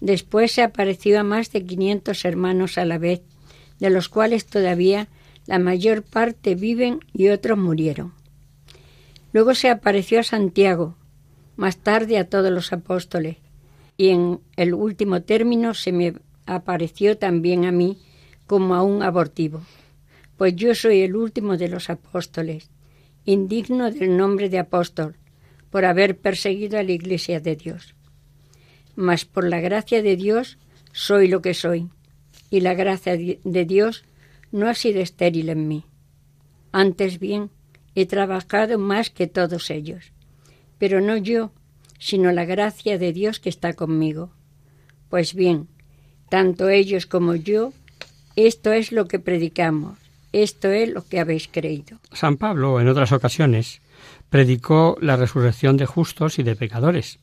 Después 0.01 0.51
se 0.51 0.61
apareció 0.61 1.17
a 1.17 1.23
más 1.23 1.53
de 1.53 1.65
quinientos 1.65 2.25
hermanos 2.25 2.77
a 2.77 2.83
la 2.83 2.97
vez, 2.97 3.21
de 3.79 3.89
los 3.89 4.09
cuales 4.09 4.45
todavía 4.47 5.07
la 5.47 5.59
mayor 5.59 6.03
parte 6.03 6.55
viven 6.55 6.99
y 7.13 7.29
otros 7.29 7.57
murieron. 7.57 8.11
Luego 9.31 9.55
se 9.55 9.69
apareció 9.69 10.19
a 10.19 10.23
Santiago, 10.23 10.97
más 11.55 11.77
tarde 11.77 12.17
a 12.17 12.27
todos 12.27 12.51
los 12.51 12.73
apóstoles, 12.73 13.37
y 13.95 14.09
en 14.09 14.41
el 14.57 14.73
último 14.73 15.21
término 15.21 15.73
se 15.73 15.93
me 15.93 16.15
apareció 16.47 17.17
también 17.17 17.63
a 17.63 17.71
mí 17.71 17.97
como 18.45 18.75
a 18.75 18.83
un 18.83 19.03
abortivo, 19.03 19.61
pues 20.35 20.53
yo 20.57 20.75
soy 20.75 20.99
el 21.03 21.15
último 21.15 21.55
de 21.55 21.69
los 21.69 21.89
apóstoles, 21.89 22.69
indigno 23.23 23.89
del 23.89 24.17
nombre 24.17 24.49
de 24.49 24.59
apóstol, 24.59 25.15
por 25.71 25.86
haber 25.86 26.19
perseguido 26.19 26.77
a 26.77 26.84
la 26.84 26.91
Iglesia 26.91 27.39
de 27.39 27.55
Dios. 27.55 27.95
Mas 28.95 29.25
por 29.25 29.47
la 29.47 29.60
gracia 29.60 30.03
de 30.03 30.15
Dios 30.15 30.60
soy 30.91 31.27
lo 31.27 31.41
que 31.41 31.53
soy, 31.53 31.89
y 32.49 32.60
la 32.60 32.75
gracia 32.75 33.17
de 33.17 33.65
Dios 33.65 34.03
no 34.51 34.67
ha 34.67 34.75
sido 34.75 35.01
estéril 35.01 35.49
en 35.49 35.67
mí. 35.67 35.86
Antes 36.71 37.19
bien, 37.19 37.49
He 37.93 38.05
trabajado 38.05 38.79
más 38.79 39.10
que 39.10 39.27
todos 39.27 39.69
ellos, 39.69 40.13
pero 40.77 41.01
no 41.01 41.17
yo, 41.17 41.51
sino 41.99 42.31
la 42.31 42.45
gracia 42.45 42.97
de 42.97 43.12
Dios 43.12 43.39
que 43.39 43.49
está 43.49 43.73
conmigo. 43.73 44.31
Pues 45.10 45.34
bien, 45.34 45.67
tanto 46.29 46.69
ellos 46.69 47.05
como 47.05 47.36
yo, 47.36 47.73
esto 48.38 48.71
es 48.71 48.93
lo 48.93 49.07
que 49.07 49.19
predicamos, 49.19 49.97
esto 50.31 50.69
es 50.69 50.89
lo 50.89 51.05
que 51.05 51.19
habéis 51.19 51.49
creído. 51.49 51.99
San 52.13 52.38
Pablo, 52.38 52.79
en 52.79 52.88
otras 52.88 53.12
ocasiones, 53.12 53.81
predicó 54.32 54.98
la 55.02 55.17
resurrección 55.17 55.76
de 55.76 55.86
justos 55.86 56.39
y 56.39 56.44
de 56.44 56.56
pecadores. 56.56 57.20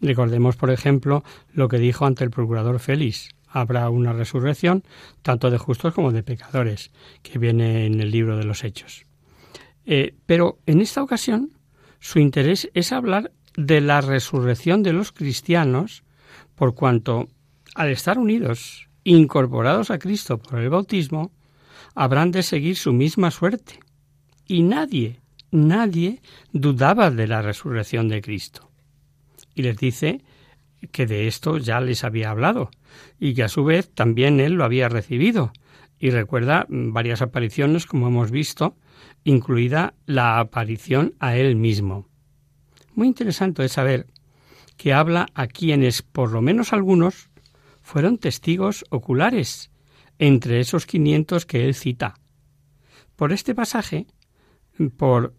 Recordemos, 0.00 0.56
por 0.56 0.70
ejemplo, 0.70 1.22
lo 1.52 1.68
que 1.68 1.76
dijo 1.76 2.06
ante 2.06 2.24
el 2.24 2.30
procurador 2.30 2.80
Félix. 2.80 3.28
Habrá 3.48 3.90
una 3.90 4.14
resurrección 4.14 4.82
tanto 5.20 5.50
de 5.50 5.58
justos 5.58 5.92
como 5.92 6.10
de 6.10 6.22
pecadores, 6.22 6.90
que 7.22 7.38
viene 7.38 7.84
en 7.84 8.00
el 8.00 8.10
libro 8.10 8.38
de 8.38 8.44
los 8.44 8.64
Hechos. 8.64 9.04
Eh, 9.84 10.14
pero 10.24 10.58
en 10.64 10.80
esta 10.80 11.02
ocasión 11.02 11.52
su 12.00 12.18
interés 12.18 12.70
es 12.72 12.92
hablar 12.92 13.30
de 13.54 13.82
la 13.82 14.00
resurrección 14.00 14.82
de 14.82 14.94
los 14.94 15.12
cristianos, 15.12 16.02
por 16.54 16.74
cuanto, 16.74 17.28
al 17.74 17.90
estar 17.90 18.18
unidos, 18.18 18.88
incorporados 19.04 19.90
a 19.90 19.98
Cristo 19.98 20.38
por 20.38 20.60
el 20.60 20.70
bautismo, 20.70 21.30
habrán 21.94 22.30
de 22.30 22.42
seguir 22.42 22.76
su 22.76 22.94
misma 22.94 23.30
suerte. 23.30 23.80
y 24.50 24.62
nadie, 24.62 25.20
nadie 25.50 26.20
dudaba 26.52 27.10
de 27.10 27.26
la 27.26 27.42
resurrección 27.42 28.08
de 28.08 28.20
Cristo. 28.20 28.70
Y 29.54 29.62
les 29.62 29.76
dice 29.76 30.22
que 30.92 31.06
de 31.06 31.26
esto 31.26 31.58
ya 31.58 31.80
les 31.80 32.04
había 32.04 32.30
hablado 32.30 32.70
y 33.18 33.34
que 33.34 33.42
a 33.42 33.48
su 33.48 33.64
vez 33.64 33.90
también 33.92 34.40
él 34.40 34.52
lo 34.52 34.64
había 34.64 34.88
recibido. 34.88 35.52
Y 35.98 36.10
recuerda 36.10 36.66
varias 36.68 37.22
apariciones, 37.22 37.86
como 37.86 38.06
hemos 38.06 38.30
visto, 38.30 38.76
incluida 39.24 39.94
la 40.06 40.38
aparición 40.38 41.14
a 41.18 41.36
él 41.36 41.56
mismo. 41.56 42.06
Muy 42.94 43.08
interesante 43.08 43.64
es 43.64 43.72
saber 43.72 44.06
que 44.76 44.92
habla 44.92 45.26
a 45.34 45.48
quienes, 45.48 46.02
por 46.02 46.30
lo 46.30 46.40
menos 46.40 46.72
algunos, 46.72 47.30
fueron 47.82 48.18
testigos 48.18 48.84
oculares 48.90 49.70
entre 50.18 50.60
esos 50.60 50.86
500 50.86 51.46
que 51.46 51.64
él 51.64 51.74
cita. 51.74 52.14
Por 53.16 53.32
este 53.32 53.54
pasaje, 53.54 54.06
por 54.96 55.34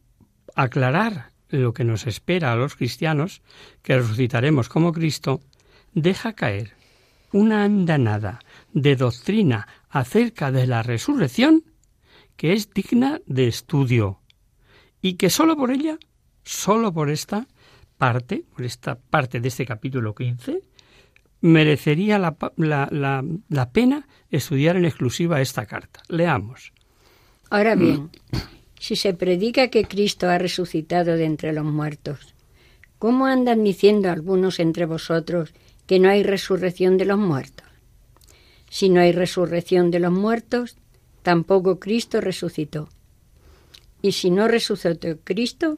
aclarar 0.55 1.31
lo 1.49 1.73
que 1.73 1.83
nos 1.83 2.05
espera 2.07 2.51
a 2.51 2.55
los 2.55 2.75
cristianos, 2.75 3.41
que 3.81 3.97
resucitaremos 3.97 4.69
como 4.69 4.91
Cristo, 4.91 5.41
deja 5.93 6.33
caer 6.33 6.73
una 7.31 7.63
andanada 7.63 8.39
de 8.73 8.95
doctrina 8.95 9.67
acerca 9.89 10.51
de 10.51 10.67
la 10.67 10.83
resurrección 10.83 11.63
que 12.35 12.53
es 12.53 12.71
digna 12.71 13.19
de 13.25 13.47
estudio 13.47 14.21
y 15.01 15.15
que 15.15 15.29
sólo 15.29 15.55
por 15.55 15.71
ella, 15.71 15.97
sólo 16.43 16.93
por 16.93 17.09
esta 17.09 17.47
parte, 17.97 18.45
por 18.55 18.65
esta 18.65 18.97
parte 18.97 19.39
de 19.39 19.47
este 19.47 19.65
capítulo 19.65 20.15
15, 20.15 20.61
merecería 21.41 22.19
la, 22.19 22.35
la, 22.57 23.23
la 23.49 23.71
pena 23.71 24.07
estudiar 24.29 24.75
en 24.77 24.85
exclusiva 24.85 25.41
esta 25.41 25.65
carta. 25.65 26.01
Leamos. 26.07 26.73
Ahora 27.49 27.75
bien, 27.75 28.09
si 28.79 28.95
se 28.95 29.13
predica 29.13 29.67
que 29.67 29.85
Cristo 29.85 30.29
ha 30.29 30.37
resucitado 30.37 31.15
de 31.17 31.25
entre 31.25 31.51
los 31.53 31.65
muertos, 31.65 32.33
¿cómo 32.97 33.25
andan 33.25 33.63
diciendo 33.63 34.09
algunos 34.09 34.59
entre 34.59 34.85
vosotros 34.85 35.53
que 35.85 35.99
no 35.99 36.09
hay 36.09 36.23
resurrección 36.23 36.97
de 36.97 37.05
los 37.05 37.19
muertos? 37.19 37.67
Si 38.69 38.89
no 38.89 39.01
hay 39.01 39.11
resurrección 39.11 39.91
de 39.91 39.99
los 39.99 40.13
muertos, 40.13 40.77
tampoco 41.23 41.79
Cristo 41.79 42.21
resucitó. 42.21 42.89
Y 44.01 44.13
si 44.13 44.31
no 44.31 44.47
resucitó 44.47 45.17
Cristo, 45.23 45.77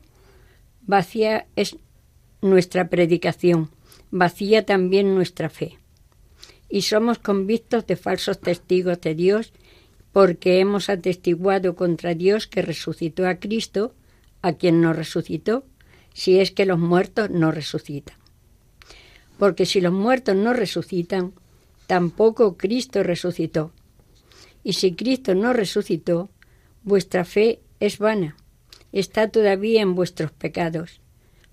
vacía 0.81 1.47
es 1.55 1.77
nuestra 2.41 2.89
predicación, 2.89 3.71
vacía 4.11 4.65
también 4.65 5.15
nuestra 5.15 5.49
fe. 5.49 5.79
Y 6.69 6.83
somos 6.83 7.17
convictos 7.17 7.87
de 7.87 7.95
falsos 7.95 8.39
testigos 8.39 9.01
de 9.01 9.15
Dios 9.15 9.53
porque 10.11 10.59
hemos 10.59 10.89
atestiguado 10.89 11.75
contra 11.75 12.13
Dios 12.13 12.47
que 12.47 12.61
resucitó 12.61 13.27
a 13.27 13.35
Cristo, 13.35 13.93
a 14.41 14.53
quien 14.53 14.81
no 14.81 14.93
resucitó, 14.93 15.63
si 16.13 16.39
es 16.39 16.51
que 16.51 16.65
los 16.65 16.79
muertos 16.79 17.29
no 17.29 17.51
resucitan. 17.51 18.17
Porque 19.37 19.65
si 19.65 19.81
los 19.81 19.93
muertos 19.93 20.35
no 20.35 20.53
resucitan, 20.53 21.33
tampoco 21.87 22.57
Cristo 22.57 23.03
resucitó. 23.03 23.71
Y 24.63 24.73
si 24.73 24.93
Cristo 24.93 25.33
no 25.33 25.53
resucitó, 25.53 26.29
vuestra 26.83 27.25
fe 27.25 27.59
es 27.79 27.97
vana, 27.97 28.35
está 28.91 29.29
todavía 29.29 29.81
en 29.81 29.95
vuestros 29.95 30.31
pecados. 30.31 30.99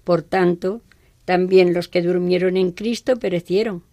Por 0.04 0.22
tanto, 0.22 0.82
también 1.24 1.74
los 1.74 1.88
que 1.88 2.02
durmieron 2.02 2.56
en 2.56 2.72
Cristo 2.72 3.18
perecieron. 3.18 3.84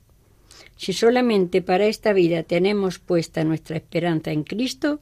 Si 0.77 0.93
solamente 0.93 1.61
para 1.61 1.85
esta 1.85 2.13
vida 2.13 2.43
tenemos 2.43 2.99
puesta 2.99 3.43
nuestra 3.43 3.77
esperanza 3.77 4.31
en 4.31 4.43
Cristo, 4.43 4.99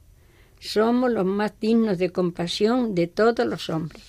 somos 0.59 1.11
los 1.11 1.25
más 1.25 1.53
dignos 1.59 1.97
de 1.97 2.11
compasión 2.11 2.95
de 2.95 3.07
todos 3.07 3.45
los 3.45 3.69
hombres. 3.69 4.01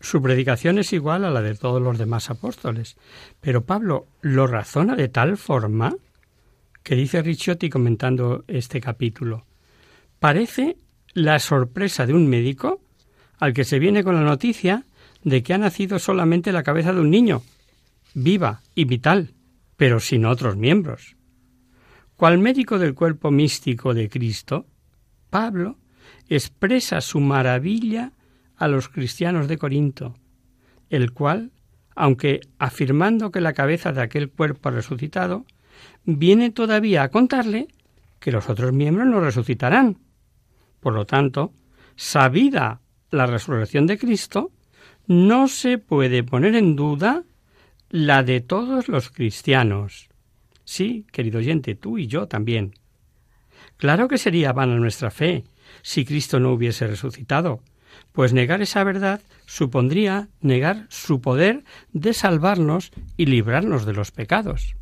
Su 0.00 0.22
predicación 0.22 0.78
es 0.78 0.92
igual 0.92 1.24
a 1.24 1.30
la 1.30 1.42
de 1.42 1.54
todos 1.54 1.80
los 1.80 1.98
demás 1.98 2.30
apóstoles, 2.30 2.96
pero 3.40 3.64
Pablo 3.64 4.06
lo 4.22 4.46
razona 4.46 4.96
de 4.96 5.08
tal 5.08 5.36
forma 5.36 5.94
que 6.82 6.96
dice 6.96 7.22
Ricciotti 7.22 7.68
comentando 7.68 8.44
este 8.48 8.80
capítulo. 8.80 9.44
Parece 10.18 10.76
la 11.12 11.38
sorpresa 11.38 12.06
de 12.06 12.14
un 12.14 12.28
médico 12.28 12.80
al 13.38 13.52
que 13.52 13.64
se 13.64 13.78
viene 13.78 14.02
con 14.02 14.14
la 14.14 14.22
noticia 14.22 14.84
de 15.22 15.42
que 15.42 15.52
ha 15.54 15.58
nacido 15.58 15.98
solamente 15.98 16.52
la 16.52 16.62
cabeza 16.62 16.92
de 16.92 17.00
un 17.00 17.10
niño, 17.10 17.42
viva 18.14 18.62
y 18.74 18.84
vital, 18.84 19.34
pero 19.80 19.98
sin 19.98 20.26
otros 20.26 20.58
miembros. 20.58 21.16
Cual 22.14 22.36
médico 22.36 22.78
del 22.78 22.92
cuerpo 22.92 23.30
místico 23.30 23.94
de 23.94 24.10
Cristo, 24.10 24.66
Pablo 25.30 25.78
expresa 26.28 27.00
su 27.00 27.18
maravilla 27.18 28.12
a 28.56 28.68
los 28.68 28.90
cristianos 28.90 29.48
de 29.48 29.56
Corinto, 29.56 30.18
el 30.90 31.12
cual, 31.12 31.52
aunque 31.96 32.40
afirmando 32.58 33.30
que 33.30 33.40
la 33.40 33.54
cabeza 33.54 33.90
de 33.90 34.02
aquel 34.02 34.28
cuerpo 34.28 34.70
resucitado, 34.70 35.46
viene 36.04 36.50
todavía 36.50 37.02
a 37.02 37.08
contarle 37.08 37.68
que 38.18 38.32
los 38.32 38.50
otros 38.50 38.74
miembros 38.74 39.06
no 39.06 39.20
resucitarán. 39.20 39.96
Por 40.80 40.92
lo 40.92 41.06
tanto, 41.06 41.54
sabida 41.96 42.82
la 43.10 43.24
resurrección 43.24 43.86
de 43.86 43.96
Cristo, 43.96 44.50
no 45.06 45.48
se 45.48 45.78
puede 45.78 46.22
poner 46.22 46.54
en 46.54 46.76
duda 46.76 47.24
la 47.90 48.22
de 48.22 48.40
todos 48.40 48.88
los 48.88 49.10
cristianos. 49.10 50.08
Sí, 50.64 51.04
querido 51.10 51.38
oyente, 51.38 51.74
tú 51.74 51.98
y 51.98 52.06
yo 52.06 52.28
también. 52.28 52.74
Claro 53.76 54.06
que 54.06 54.18
sería 54.18 54.52
vana 54.52 54.76
nuestra 54.76 55.10
fe 55.10 55.44
si 55.82 56.04
Cristo 56.04 56.38
no 56.38 56.52
hubiese 56.52 56.86
resucitado, 56.86 57.60
pues 58.12 58.32
negar 58.32 58.62
esa 58.62 58.84
verdad 58.84 59.20
supondría 59.46 60.28
negar 60.40 60.86
su 60.88 61.20
poder 61.20 61.64
de 61.92 62.14
salvarnos 62.14 62.92
y 63.16 63.26
librarnos 63.26 63.84
de 63.84 63.92
los 63.92 64.12
pecados. 64.12 64.76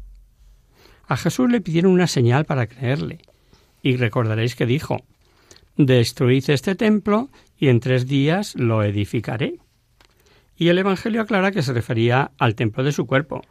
A 1.07 1.17
Jesús 1.17 1.51
le 1.51 1.63
pidieron 1.63 1.93
una 1.93 2.07
señal 2.07 2.45
para 2.45 2.67
creerle, 2.67 3.21
y 3.83 3.97
recordaréis 3.97 4.55
que 4.55 4.67
dijo 4.67 4.99
Destruid 5.77 6.51
este 6.51 6.75
templo 6.75 7.31
y 7.57 7.69
en 7.69 7.81
tres 7.81 8.07
días 8.07 8.55
lo 8.57 8.83
edificaré. 8.83 9.59
Y 10.59 10.69
el 10.69 10.79
Evangelio 10.79 11.23
aclara 11.23 11.53
que 11.53 11.63
se 11.63 11.73
refería 11.73 12.33
al 12.37 12.57
templo 12.57 12.83
de 12.83 12.91
su 12.91 13.07
cuerpo. 13.07 13.43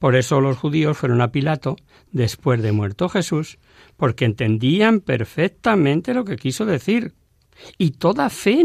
Por 0.00 0.16
eso 0.16 0.40
los 0.40 0.58
judíos 0.58 0.98
fueron 0.98 1.20
a 1.20 1.30
Pilato 1.30 1.76
después 2.10 2.60
de 2.60 2.72
muerto 2.72 3.08
Jesús, 3.08 3.58
porque 3.96 4.24
entendían 4.24 5.00
perfectamente 5.00 6.12
lo 6.12 6.24
que 6.24 6.36
quiso 6.36 6.66
decir. 6.66 7.12
Y 7.78 7.92
toda 7.92 8.30
fe, 8.30 8.64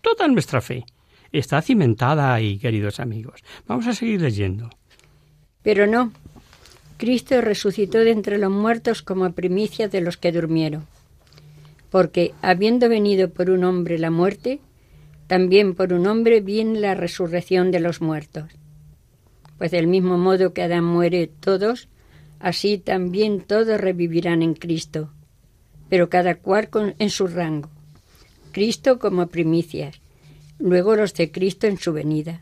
toda 0.00 0.28
nuestra 0.28 0.62
fe, 0.62 0.86
está 1.30 1.60
cimentada 1.60 2.32
ahí, 2.32 2.58
queridos 2.58 3.00
amigos. 3.00 3.42
Vamos 3.66 3.86
a 3.86 3.92
seguir 3.92 4.22
leyendo. 4.22 4.70
Pero 5.62 5.86
no. 5.86 6.12
Cristo 6.96 7.40
resucitó 7.42 7.98
de 7.98 8.12
entre 8.12 8.38
los 8.38 8.50
muertos 8.50 9.02
como 9.02 9.30
primicia 9.32 9.88
de 9.88 10.00
los 10.00 10.16
que 10.16 10.32
durmieron. 10.32 10.86
Porque, 11.90 12.32
habiendo 12.40 12.88
venido 12.88 13.28
por 13.28 13.50
un 13.50 13.64
hombre 13.64 13.98
la 13.98 14.10
muerte, 14.10 14.60
también 15.30 15.76
por 15.76 15.92
un 15.92 16.08
hombre 16.08 16.40
viene 16.40 16.80
la 16.80 16.96
resurrección 16.96 17.70
de 17.70 17.78
los 17.78 18.00
muertos. 18.00 18.50
Pues 19.58 19.70
del 19.70 19.86
mismo 19.86 20.18
modo 20.18 20.52
que 20.52 20.62
Adán 20.62 20.82
muere 20.82 21.28
todos, 21.28 21.86
así 22.40 22.78
también 22.78 23.40
todos 23.40 23.80
revivirán 23.80 24.42
en 24.42 24.54
Cristo, 24.54 25.12
pero 25.88 26.10
cada 26.10 26.34
cual 26.34 26.68
en 26.98 27.10
su 27.10 27.28
rango. 27.28 27.70
Cristo 28.50 28.98
como 28.98 29.28
primicias, 29.28 30.00
luego 30.58 30.96
los 30.96 31.14
de 31.14 31.30
Cristo 31.30 31.68
en 31.68 31.78
su 31.78 31.92
venida, 31.92 32.40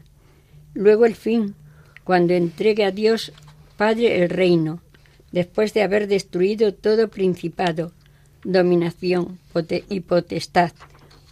luego 0.73 1.05
el 1.05 1.15
fin, 1.15 1.57
cuando 2.05 2.33
entregue 2.33 2.87
a 2.87 2.91
Dios 2.91 3.35
Padre 3.77 4.23
el 4.23 4.31
reino, 4.31 4.81
después 5.31 5.75
de 5.75 5.83
haber 5.83 6.09
destruido 6.09 6.73
todo 6.73 7.09
principado, 7.09 7.93
dominación 8.45 9.39
y 9.91 10.01
potestad, 10.01 10.73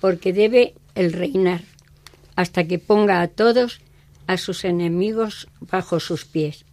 porque 0.02 0.34
debe 0.34 0.74
el 0.96 1.12
reinar, 1.12 1.62
hasta 2.34 2.66
que 2.66 2.78
ponga 2.80 3.20
a 3.20 3.28
todos 3.28 3.80
a 4.26 4.36
sus 4.36 4.64
enemigos 4.64 5.48
bajo 5.60 6.00
sus 6.00 6.24
pies. 6.24 6.64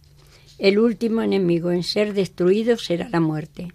El 0.58 0.78
último 0.78 1.22
enemigo 1.22 1.70
en 1.70 1.82
ser 1.82 2.14
destruido 2.14 2.76
será 2.76 3.08
la 3.08 3.20
muerte. 3.20 3.72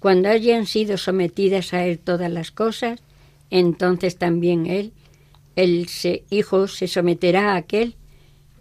Cuando 0.00 0.28
hayan 0.28 0.66
sido 0.66 0.98
sometidas 0.98 1.72
a 1.72 1.84
él 1.86 1.98
todas 1.98 2.30
las 2.30 2.50
cosas, 2.50 3.00
entonces 3.50 4.18
también 4.18 4.66
él, 4.66 4.92
el 5.56 5.88
Hijo, 6.30 6.68
se 6.68 6.88
someterá 6.88 7.52
a 7.52 7.56
aquel 7.56 7.94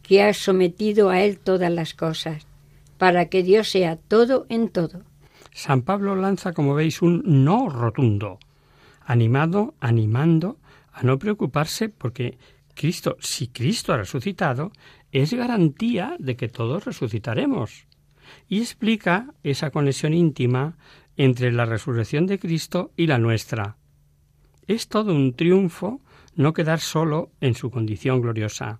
que 0.04 0.22
ha 0.22 0.34
sometido 0.34 1.10
a 1.10 1.22
él 1.22 1.39
todas 1.39 1.72
las 1.72 1.94
cosas, 1.94 2.46
para 2.98 3.28
que 3.30 3.41
Dios 3.41 3.70
sea 3.70 3.96
todo 3.96 4.46
en 4.50 4.70
todo. 4.70 5.02
San 5.54 5.82
Pablo 5.82 6.16
lanza, 6.16 6.54
como 6.54 6.76
veis, 6.76 7.02
un 7.02 7.24
no 7.26 7.70
rotundo, 7.70 8.39
animado, 9.06 9.74
animando 9.80 10.58
a 10.94 11.04
no 11.04 11.20
preocuparse 11.20 11.89
porque 11.89 12.38
Cristo, 12.76 13.18
si 13.20 13.48
Cristo 13.48 13.94
ha 13.94 13.98
resucitado, 13.98 14.72
es 15.12 15.34
garantía 15.34 16.16
de 16.20 16.36
que 16.36 16.50
todos 16.50 16.86
resucitaremos. 16.86 17.88
Y 18.48 18.60
explica 18.60 19.34
esa 19.44 19.72
conexión 19.72 20.14
íntima 20.14 20.78
entre 21.18 21.52
la 21.52 21.66
resurrección 21.66 22.26
de 22.26 22.39
Cristo 22.39 22.91
y 22.96 23.08
la 23.08 23.18
nuestra. 23.18 23.78
Es 24.68 24.88
todo 24.88 25.14
un 25.14 25.34
triunfo 25.34 26.02
no 26.36 26.54
quedar 26.54 26.80
solo 26.80 27.32
en 27.41 27.54
su 27.54 27.70
condición 27.70 28.22
gloriosa. 28.22 28.80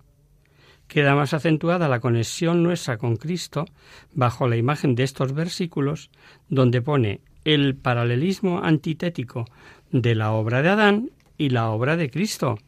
Queda 0.88 1.14
más 1.14 1.34
acentuada 1.34 1.88
la 1.88 2.00
conexión 2.00 2.62
nuestra 2.62 2.98
con 2.98 3.16
Cristo 3.16 3.64
bajo 4.12 4.48
la 4.48 4.56
imagen 4.56 4.94
de 4.94 5.04
estos 5.04 5.32
versículos, 5.32 6.10
donde 6.48 6.82
pone 6.82 7.20
el 7.44 7.76
paralelismo 7.76 8.62
antitético 8.62 9.44
de 9.92 10.14
la 10.14 10.32
obra 10.32 10.62
de 10.62 10.68
Adán 10.70 11.10
y 11.36 11.50
la 11.50 11.70
obra 11.70 11.96
de 11.96 12.10
Cristo. 12.10 12.58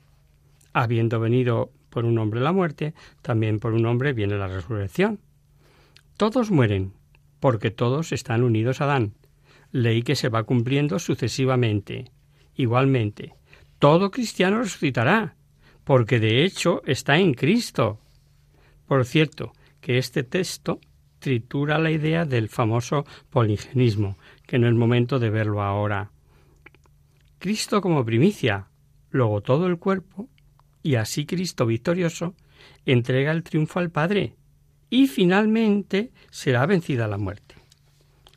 Habiendo 0.72 1.20
venido 1.20 1.70
por 1.90 2.04
un 2.04 2.18
hombre 2.18 2.40
la 2.40 2.52
muerte, 2.52 2.94
también 3.22 3.58
por 3.58 3.72
un 3.72 3.86
hombre 3.86 4.12
viene 4.12 4.36
la 4.36 4.48
resurrección. 4.48 5.20
Todos 6.16 6.50
mueren, 6.50 6.92
porque 7.40 7.70
todos 7.70 8.12
están 8.12 8.42
unidos 8.42 8.80
a 8.80 8.84
Adán, 8.84 9.14
ley 9.72 10.02
que 10.02 10.16
se 10.16 10.28
va 10.28 10.42
cumpliendo 10.44 10.98
sucesivamente. 10.98 12.10
Igualmente, 12.54 13.34
todo 13.78 14.10
cristiano 14.10 14.58
resucitará, 14.58 15.36
porque 15.84 16.20
de 16.20 16.44
hecho 16.44 16.82
está 16.86 17.18
en 17.18 17.34
Cristo. 17.34 17.98
Por 18.86 19.04
cierto, 19.04 19.52
que 19.80 19.98
este 19.98 20.22
texto 20.22 20.80
tritura 21.18 21.78
la 21.78 21.90
idea 21.90 22.24
del 22.24 22.48
famoso 22.48 23.04
poligenismo, 23.30 24.16
que 24.46 24.58
no 24.58 24.68
es 24.68 24.74
momento 24.74 25.18
de 25.18 25.30
verlo 25.30 25.62
ahora. 25.62 26.10
Cristo 27.38 27.80
como 27.80 28.04
primicia, 28.04 28.68
luego 29.10 29.40
todo 29.40 29.66
el 29.66 29.78
cuerpo, 29.78 30.28
y 30.82 30.94
así 30.96 31.26
Cristo 31.26 31.66
victorioso 31.66 32.34
entrega 32.84 33.32
el 33.32 33.42
triunfo 33.42 33.78
al 33.78 33.90
Padre, 33.90 34.34
y 34.90 35.06
finalmente 35.08 36.10
será 36.30 36.66
vencida 36.66 37.08
la 37.08 37.18
muerte. 37.18 37.56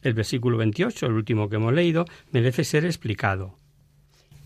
El 0.01 0.13
versículo 0.13 0.57
28, 0.57 1.05
el 1.05 1.13
último 1.13 1.49
que 1.49 1.57
hemos 1.57 1.73
leído, 1.73 2.05
merece 2.31 2.63
ser 2.63 2.85
explicado. 2.85 3.57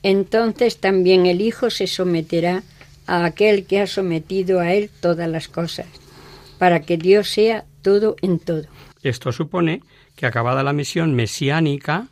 Entonces 0.01 0.77
también 0.77 1.25
el 1.25 1.41
Hijo 1.41 1.69
se 1.69 1.87
someterá 1.87 2.63
a 3.07 3.25
aquel 3.25 3.65
que 3.65 3.81
ha 3.81 3.87
sometido 3.87 4.59
a 4.59 4.73
él 4.73 4.89
todas 4.99 5.29
las 5.29 5.47
cosas, 5.47 5.87
para 6.57 6.81
que 6.81 6.97
Dios 6.97 7.29
sea 7.29 7.65
todo 7.81 8.15
en 8.21 8.39
todo. 8.39 8.63
Esto 9.01 9.31
supone 9.31 9.81
que 10.15 10.25
acabada 10.25 10.63
la 10.63 10.73
misión 10.73 11.13
mesiánica, 11.13 12.07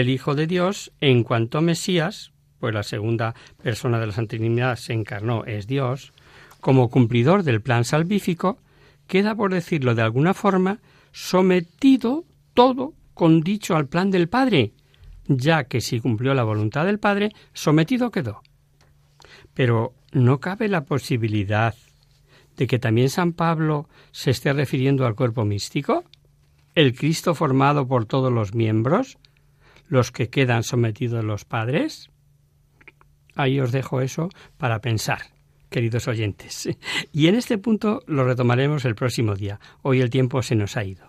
el 0.00 0.10
Hijo 0.10 0.34
de 0.34 0.48
Dios, 0.48 0.90
en 1.00 1.22
cuanto 1.22 1.60
Mesías, 1.60 2.32
pues 2.58 2.74
la 2.74 2.82
segunda 2.82 3.34
persona 3.62 4.00
de 4.00 4.08
la 4.08 4.12
Santinidad 4.12 4.74
se 4.74 4.92
encarnó, 4.92 5.44
es 5.44 5.68
Dios, 5.68 6.12
como 6.60 6.90
cumplidor 6.90 7.44
del 7.44 7.60
plan 7.60 7.84
salvífico, 7.84 8.58
queda, 9.06 9.36
por 9.36 9.54
decirlo 9.54 9.94
de 9.94 10.02
alguna 10.02 10.34
forma, 10.34 10.80
sometido 11.12 12.24
todo 12.54 12.94
con 13.14 13.42
dicho 13.42 13.76
al 13.76 13.86
plan 13.86 14.10
del 14.10 14.28
Padre, 14.28 14.72
ya 15.28 15.62
que 15.64 15.80
si 15.80 16.00
cumplió 16.00 16.34
la 16.34 16.42
voluntad 16.42 16.84
del 16.86 16.98
Padre, 16.98 17.30
sometido 17.52 18.10
quedó. 18.10 18.42
Pero 19.54 19.94
¿no 20.10 20.40
cabe 20.40 20.66
la 20.66 20.84
posibilidad 20.86 21.76
de 22.56 22.66
que 22.66 22.80
también 22.80 23.10
San 23.10 23.32
Pablo 23.32 23.88
se 24.10 24.32
esté 24.32 24.52
refiriendo 24.52 25.06
al 25.06 25.14
cuerpo 25.14 25.44
místico? 25.44 26.02
¿El 26.74 26.96
Cristo 26.96 27.36
formado 27.36 27.86
por 27.86 28.06
todos 28.06 28.32
los 28.32 28.54
miembros? 28.54 29.18
¿Los 29.88 30.10
que 30.10 30.28
quedan 30.28 30.62
sometidos 30.62 31.24
los 31.24 31.44
padres? 31.44 32.10
Ahí 33.34 33.60
os 33.60 33.72
dejo 33.72 34.00
eso 34.00 34.28
para 34.56 34.80
pensar, 34.80 35.20
queridos 35.70 36.08
oyentes. 36.08 36.68
Y 37.12 37.26
en 37.26 37.34
este 37.34 37.58
punto 37.58 38.02
lo 38.06 38.24
retomaremos 38.24 38.84
el 38.84 38.94
próximo 38.94 39.34
día. 39.34 39.60
Hoy 39.82 40.00
el 40.00 40.10
tiempo 40.10 40.42
se 40.42 40.54
nos 40.54 40.76
ha 40.76 40.84
ido. 40.84 41.08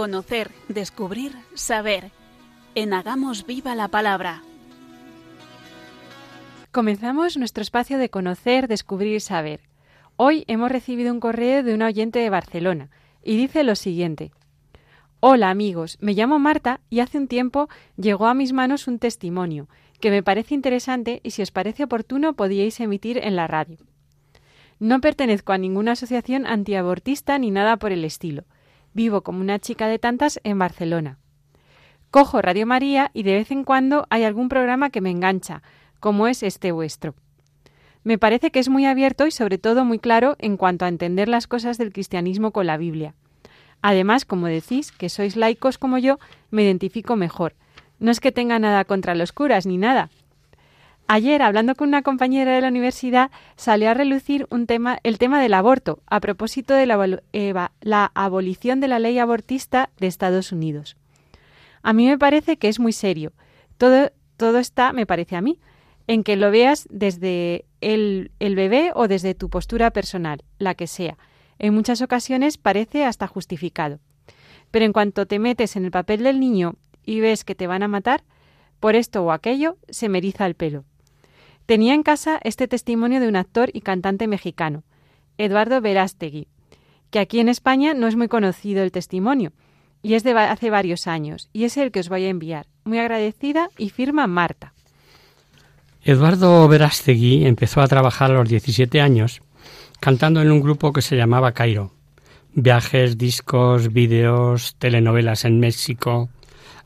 Conocer, 0.00 0.50
descubrir, 0.68 1.32
saber. 1.52 2.10
En 2.74 2.94
Hagamos 2.94 3.44
Viva 3.44 3.74
la 3.74 3.88
Palabra. 3.88 4.42
Comenzamos 6.72 7.36
nuestro 7.36 7.60
espacio 7.60 7.98
de 7.98 8.08
conocer, 8.08 8.66
descubrir 8.66 9.20
saber. 9.20 9.60
Hoy 10.16 10.44
hemos 10.46 10.72
recibido 10.72 11.12
un 11.12 11.20
correo 11.20 11.62
de 11.62 11.74
una 11.74 11.88
oyente 11.88 12.18
de 12.18 12.30
Barcelona 12.30 12.88
y 13.22 13.36
dice 13.36 13.62
lo 13.62 13.76
siguiente. 13.76 14.32
Hola 15.20 15.50
amigos, 15.50 15.98
me 16.00 16.14
llamo 16.14 16.38
Marta 16.38 16.80
y 16.88 17.00
hace 17.00 17.18
un 17.18 17.28
tiempo 17.28 17.68
llegó 17.98 18.26
a 18.26 18.32
mis 18.32 18.54
manos 18.54 18.88
un 18.88 18.98
testimonio 18.98 19.68
que 20.00 20.10
me 20.10 20.22
parece 20.22 20.54
interesante 20.54 21.20
y 21.22 21.32
si 21.32 21.42
os 21.42 21.50
parece 21.50 21.84
oportuno 21.84 22.32
podíais 22.32 22.80
emitir 22.80 23.18
en 23.18 23.36
la 23.36 23.48
radio. 23.48 23.76
No 24.78 25.02
pertenezco 25.02 25.52
a 25.52 25.58
ninguna 25.58 25.92
asociación 25.92 26.46
antiabortista 26.46 27.38
ni 27.38 27.50
nada 27.50 27.76
por 27.76 27.92
el 27.92 28.06
estilo. 28.06 28.44
Vivo 28.92 29.22
como 29.22 29.40
una 29.40 29.58
chica 29.58 29.86
de 29.86 29.98
tantas 29.98 30.40
en 30.42 30.58
Barcelona. 30.58 31.18
Cojo 32.10 32.42
Radio 32.42 32.66
María 32.66 33.10
y 33.14 33.22
de 33.22 33.34
vez 33.34 33.50
en 33.52 33.62
cuando 33.62 34.06
hay 34.10 34.24
algún 34.24 34.48
programa 34.48 34.90
que 34.90 35.00
me 35.00 35.10
engancha, 35.10 35.62
como 36.00 36.26
es 36.26 36.42
este 36.42 36.72
vuestro. 36.72 37.14
Me 38.02 38.18
parece 38.18 38.50
que 38.50 38.58
es 38.58 38.68
muy 38.68 38.86
abierto 38.86 39.26
y 39.26 39.30
sobre 39.30 39.58
todo 39.58 39.84
muy 39.84 39.98
claro 39.98 40.34
en 40.38 40.56
cuanto 40.56 40.84
a 40.84 40.88
entender 40.88 41.28
las 41.28 41.46
cosas 41.46 41.78
del 41.78 41.92
cristianismo 41.92 42.50
con 42.50 42.66
la 42.66 42.78
Biblia. 42.78 43.14
Además, 43.82 44.24
como 44.24 44.46
decís, 44.46 44.90
que 44.90 45.08
sois 45.08 45.36
laicos 45.36 45.78
como 45.78 45.98
yo, 45.98 46.18
me 46.50 46.64
identifico 46.64 47.14
mejor. 47.14 47.54
No 47.98 48.10
es 48.10 48.18
que 48.18 48.32
tenga 48.32 48.58
nada 48.58 48.84
contra 48.84 49.14
los 49.14 49.32
curas 49.32 49.66
ni 49.66 49.76
nada, 49.76 50.10
Ayer, 51.12 51.42
hablando 51.42 51.74
con 51.74 51.88
una 51.88 52.02
compañera 52.02 52.54
de 52.54 52.60
la 52.60 52.68
universidad, 52.68 53.32
salió 53.56 53.90
a 53.90 53.94
relucir 53.94 54.46
un 54.48 54.68
tema, 54.68 55.00
el 55.02 55.18
tema 55.18 55.42
del 55.42 55.54
aborto, 55.54 56.04
a 56.06 56.20
propósito 56.20 56.72
de 56.72 56.86
la, 56.86 58.12
abolición 58.14 58.78
de 58.78 58.86
la 58.86 59.00
ley 59.00 59.18
abortista 59.18 59.90
de 59.98 60.06
Estados 60.06 60.52
Unidos. 60.52 60.96
A 61.82 61.92
mí 61.94 62.06
me 62.06 62.16
parece 62.16 62.58
que 62.58 62.68
es 62.68 62.78
muy 62.78 62.92
serio. 62.92 63.32
Todo, 63.76 64.12
todo 64.36 64.60
está, 64.60 64.92
me 64.92 65.04
parece 65.04 65.34
a 65.34 65.40
mí, 65.40 65.58
en 66.06 66.22
que 66.22 66.36
lo 66.36 66.52
veas 66.52 66.86
desde 66.92 67.64
el, 67.80 68.30
el 68.38 68.54
bebé 68.54 68.92
o 68.94 69.08
desde 69.08 69.34
tu 69.34 69.50
postura 69.50 69.90
personal, 69.90 70.44
la 70.58 70.76
que 70.76 70.86
sea. 70.86 71.18
En 71.58 71.74
muchas 71.74 72.02
ocasiones 72.02 72.56
parece 72.56 73.04
hasta 73.04 73.26
justificado. 73.26 73.98
Pero 74.70 74.84
en 74.84 74.92
cuanto 74.92 75.26
te 75.26 75.40
metes 75.40 75.74
en 75.74 75.86
el 75.86 75.90
papel 75.90 76.22
del 76.22 76.38
niño 76.38 76.76
y 77.04 77.18
ves 77.18 77.42
que 77.42 77.56
te 77.56 77.66
van 77.66 77.82
a 77.82 77.88
matar, 77.88 78.22
por 78.78 78.94
esto 78.94 79.24
o 79.24 79.32
aquello, 79.32 79.76
se 79.88 80.08
me 80.08 80.18
eriza 80.18 80.46
el 80.46 80.54
pelo. 80.54 80.84
Tenía 81.70 81.94
en 81.94 82.02
casa 82.02 82.40
este 82.42 82.66
testimonio 82.66 83.20
de 83.20 83.28
un 83.28 83.36
actor 83.36 83.70
y 83.72 83.82
cantante 83.82 84.26
mexicano, 84.26 84.82
Eduardo 85.38 85.80
Verástegui, 85.80 86.48
que 87.12 87.20
aquí 87.20 87.38
en 87.38 87.48
España 87.48 87.94
no 87.94 88.08
es 88.08 88.16
muy 88.16 88.26
conocido 88.26 88.82
el 88.82 88.90
testimonio, 88.90 89.52
y 90.02 90.14
es 90.14 90.24
de 90.24 90.32
hace 90.32 90.68
varios 90.68 91.06
años, 91.06 91.48
y 91.52 91.62
es 91.62 91.76
el 91.76 91.92
que 91.92 92.00
os 92.00 92.08
voy 92.08 92.24
a 92.24 92.28
enviar. 92.28 92.66
Muy 92.82 92.98
agradecida 92.98 93.70
y 93.78 93.90
firma 93.90 94.26
Marta. 94.26 94.74
Eduardo 96.02 96.66
Verástegui 96.66 97.46
empezó 97.46 97.82
a 97.82 97.86
trabajar 97.86 98.32
a 98.32 98.34
los 98.34 98.48
17 98.48 99.00
años 99.00 99.40
cantando 100.00 100.42
en 100.42 100.50
un 100.50 100.62
grupo 100.62 100.92
que 100.92 101.02
se 101.02 101.16
llamaba 101.16 101.52
Cairo. 101.52 101.94
Viajes, 102.52 103.16
discos, 103.16 103.92
vídeos, 103.92 104.74
telenovelas 104.80 105.44
en 105.44 105.60
México. 105.60 106.30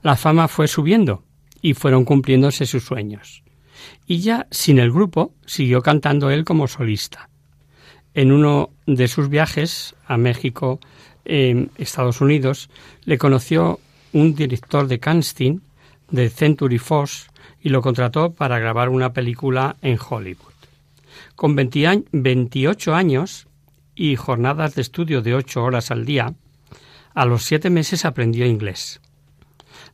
La 0.03 0.17
fama 0.17 0.47
fue 0.47 0.69
subiendo 0.69 1.25
y 1.63 1.73
fueron 1.73 2.05
cumpliéndose 2.05 2.67
sus 2.67 2.85
sueños. 2.85 3.44
Y 4.07 4.21
ya 4.21 4.47
sin 4.51 4.79
el 4.79 4.93
grupo 4.93 5.33
siguió 5.47 5.83
cantando 5.83 6.31
él 6.31 6.45
como 6.45 6.69
solista. 6.69 7.29
En 8.15 8.33
uno 8.33 8.71
de 8.87 9.09
sus 9.09 9.29
viajes 9.29 9.95
a 10.07 10.17
México, 10.17 10.79
en 11.25 11.71
Estados 11.79 12.21
Unidos, 12.21 12.71
le 13.05 13.19
conoció 13.19 13.81
un 14.13 14.35
director 14.35 14.87
de 14.87 15.01
casting 15.01 15.61
de 16.11 16.31
Century 16.31 16.79
Fox 16.79 17.29
y 17.61 17.71
lo 17.71 17.83
contrató 17.83 18.33
para 18.33 18.59
grabar 18.59 18.89
una 18.89 19.13
película 19.13 19.77
en 19.83 19.99
Hollywood. 19.99 20.53
Con 21.35 21.57
28 21.57 22.95
años 22.95 23.49
y 23.95 24.17
jornadas 24.17 24.75
de 24.75 24.83
estudio 24.83 25.23
de 25.23 25.35
ocho 25.35 25.63
horas 25.65 25.91
al 25.91 26.05
día, 26.05 26.35
a 27.15 27.25
los 27.25 27.45
siete 27.45 27.71
meses 27.71 28.05
aprendió 28.05 28.47
inglés. 28.47 29.01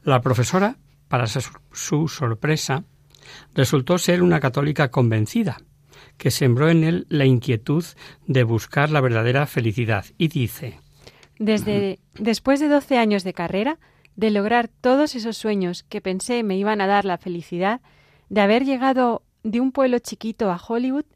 La 0.02 0.20
profesora, 0.20 0.76
para 1.08 1.26
su 1.26 2.08
sorpresa, 2.08 2.84
resultó 3.54 3.98
ser 3.98 4.22
una 4.22 4.40
católica 4.40 4.90
convencida, 4.90 5.58
que 6.16 6.30
sembró 6.30 6.68
en 6.70 6.84
él 6.84 7.06
la 7.08 7.24
inquietud 7.24 7.84
de 8.26 8.44
buscar 8.44 8.90
la 8.90 9.00
verdadera 9.00 9.46
felicidad, 9.46 10.04
y 10.18 10.28
dice 10.28 10.80
Desde 11.38 11.98
después 12.14 12.60
de 12.60 12.68
doce 12.68 12.98
años 12.98 13.24
de 13.24 13.32
carrera, 13.32 13.78
de 14.16 14.30
lograr 14.30 14.68
todos 14.68 15.14
esos 15.14 15.36
sueños 15.36 15.82
que 15.84 16.00
pensé 16.00 16.42
me 16.42 16.56
iban 16.56 16.80
a 16.80 16.86
dar 16.86 17.04
la 17.04 17.18
felicidad, 17.18 17.80
de 18.28 18.40
haber 18.40 18.64
llegado 18.64 19.22
de 19.42 19.60
un 19.60 19.72
pueblo 19.72 19.98
chiquito 19.98 20.50
a 20.50 20.60
Hollywood, 20.62 21.06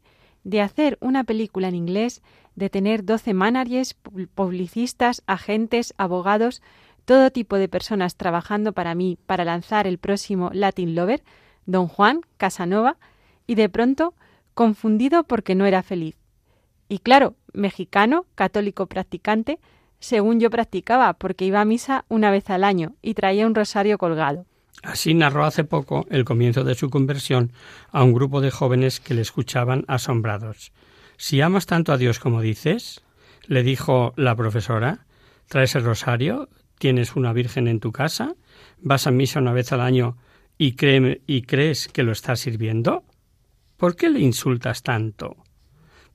de 0.43 0.61
hacer 0.61 0.97
una 1.01 1.23
película 1.23 1.67
en 1.67 1.75
inglés, 1.75 2.21
de 2.55 2.69
tener 2.69 3.03
doce 3.03 3.33
managers, 3.33 3.95
publicistas, 4.33 5.23
agentes, 5.27 5.93
abogados, 5.97 6.61
todo 7.05 7.31
tipo 7.31 7.57
de 7.57 7.67
personas 7.67 8.15
trabajando 8.15 8.73
para 8.73 8.95
mí 8.95 9.17
para 9.25 9.45
lanzar 9.45 9.87
el 9.87 9.97
próximo 9.97 10.49
Latin 10.53 10.95
Lover, 10.95 11.23
Don 11.65 11.87
Juan, 11.87 12.21
Casanova, 12.37 12.97
y 13.47 13.55
de 13.55 13.69
pronto 13.69 14.13
confundido 14.53 15.23
porque 15.23 15.55
no 15.55 15.65
era 15.65 15.83
feliz. 15.83 16.15
Y 16.87 16.99
claro, 16.99 17.35
mexicano, 17.53 18.25
católico 18.35 18.87
practicante, 18.87 19.59
según 19.99 20.39
yo 20.39 20.49
practicaba, 20.49 21.13
porque 21.13 21.45
iba 21.45 21.61
a 21.61 21.65
misa 21.65 22.05
una 22.09 22.31
vez 22.31 22.49
al 22.49 22.63
año 22.63 22.95
y 23.01 23.13
traía 23.13 23.47
un 23.47 23.55
rosario 23.55 23.97
colgado. 23.97 24.45
Así 24.83 25.13
narró 25.13 25.45
hace 25.45 25.63
poco 25.63 26.05
el 26.09 26.25
comienzo 26.25 26.63
de 26.63 26.75
su 26.75 26.89
conversión 26.89 27.51
a 27.91 28.03
un 28.03 28.13
grupo 28.13 28.41
de 28.41 28.51
jóvenes 28.51 28.99
que 28.99 29.15
le 29.15 29.21
escuchaban 29.21 29.83
asombrados. 29.87 30.71
Si 31.17 31.41
amas 31.41 31.65
tanto 31.65 31.91
a 31.91 31.97
Dios 31.97 32.19
como 32.19 32.41
dices, 32.41 33.01
le 33.47 33.63
dijo 33.63 34.13
la 34.15 34.35
profesora, 34.35 35.05
¿traes 35.47 35.75
el 35.75 35.83
rosario? 35.83 36.49
¿Tienes 36.77 37.15
una 37.15 37.33
virgen 37.33 37.67
en 37.67 37.79
tu 37.79 37.91
casa? 37.91 38.35
¿Vas 38.79 39.07
a 39.07 39.11
misa 39.11 39.39
una 39.39 39.53
vez 39.53 39.71
al 39.71 39.81
año 39.81 40.17
y, 40.57 40.73
crees 41.41 41.87
que 41.87 42.03
lo 42.03 42.11
estás 42.11 42.39
sirviendo? 42.39 43.03
¿Por 43.77 43.95
qué 43.95 44.09
le 44.09 44.19
insultas 44.19 44.83
tanto? 44.83 45.35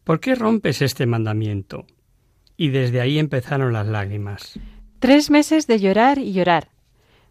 ¿Por 0.05 0.21
qué 0.21 0.35
rompes 0.35 0.81
este 0.83 1.07
mandamiento? 1.07 1.87
Y 2.57 2.69
desde 2.69 3.01
ahí 3.01 3.19
empezaron 3.19 3.73
las 3.73 3.87
lágrimas. 3.87 4.59
Tres 4.99 5.31
meses 5.31 5.67
de 5.67 5.79
llorar 5.79 6.19
y 6.19 6.33
llorar. 6.33 6.71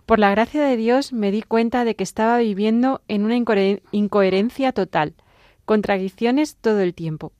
Por 0.05 0.19
la 0.19 0.31
gracia 0.31 0.63
de 0.63 0.75
Dios 0.75 1.13
me 1.13 1.31
di 1.31 1.41
cuenta 1.41 1.85
de 1.85 1.95
que 1.95 2.03
estaba 2.03 2.39
viviendo 2.39 3.01
en 3.07 3.25
una 3.25 3.35
incoherencia 3.91 4.71
total, 4.71 5.15
contradicciones 5.65 6.57
todo 6.57 6.79
el 6.79 6.95
tiempo. 6.95 7.31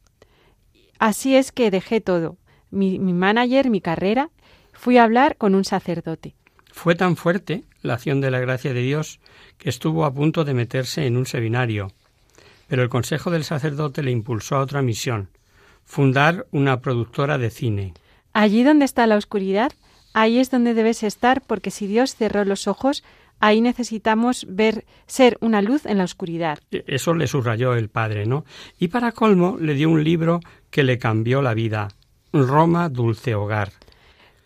Así 1.00 1.36
es 1.36 1.52
que 1.52 1.72
dejé 1.72 2.02
todo, 2.02 2.38
mi, 2.70 3.00
mi 3.00 3.14
manager, 3.14 3.70
mi 3.70 3.82
carrera, 3.82 4.30
fui 4.74 4.98
a 4.98 5.04
hablar 5.04 5.38
con 5.38 5.56
un 5.56 5.66
sacerdote. 5.66 6.36
Fue 6.82 6.96
tan 6.96 7.18
fuerte 7.18 7.66
la 7.82 7.96
acción 7.96 8.22
de 8.22 8.32
la 8.32 8.40
gracia 8.40 8.74
de 8.74 8.82
Dios 8.82 9.20
que 9.58 9.68
estuvo 9.68 10.06
a 10.06 10.14
punto 10.14 10.46
de 10.46 10.54
meterse 10.54 11.06
en 11.06 11.18
un 11.18 11.26
seminario, 11.26 11.92
pero 12.70 12.84
el 12.84 12.88
consejo 12.88 13.32
del 13.32 13.44
sacerdote 13.44 14.02
le 14.02 14.12
impulsó 14.12 14.56
a 14.56 14.62
otra 14.62 14.82
misión, 14.82 15.28
fundar 15.84 16.46
una 16.52 16.80
productora 16.80 17.38
de 17.38 17.50
cine. 17.50 17.94
Allí 18.32 18.64
donde 18.64 18.86
está 18.86 19.08
la 19.08 19.18
oscuridad, 19.18 19.74
ahí 20.14 20.40
es 20.40 20.52
donde 20.52 20.74
debes 20.74 21.04
estar, 21.04 21.42
porque 21.42 21.70
si 21.70 21.86
Dios 21.86 22.16
cerró 22.16 22.46
los 22.46 22.66
ojos, 22.66 23.04
ahí 23.42 23.60
necesitamos 23.60 24.46
ver 24.48 24.86
ser 25.06 25.38
una 25.42 25.62
luz 25.62 25.86
en 25.86 25.98
la 25.98 26.06
oscuridad. 26.06 26.60
E, 26.72 26.86
eso 26.88 27.14
le 27.14 27.28
subrayó 27.28 27.74
el 27.74 27.90
padre, 27.90 28.26
¿no? 28.26 28.46
Y 28.80 28.88
para 28.88 29.12
colmo 29.12 29.58
le 29.60 29.74
dio 29.74 29.90
un 29.90 30.06
libro 30.06 30.40
que 30.70 30.84
le 30.84 30.98
cambió 30.98 31.42
la 31.42 31.54
vida, 31.54 31.90
Roma 32.32 32.88
Dulce 32.88 33.36
Hogar. 33.36 33.74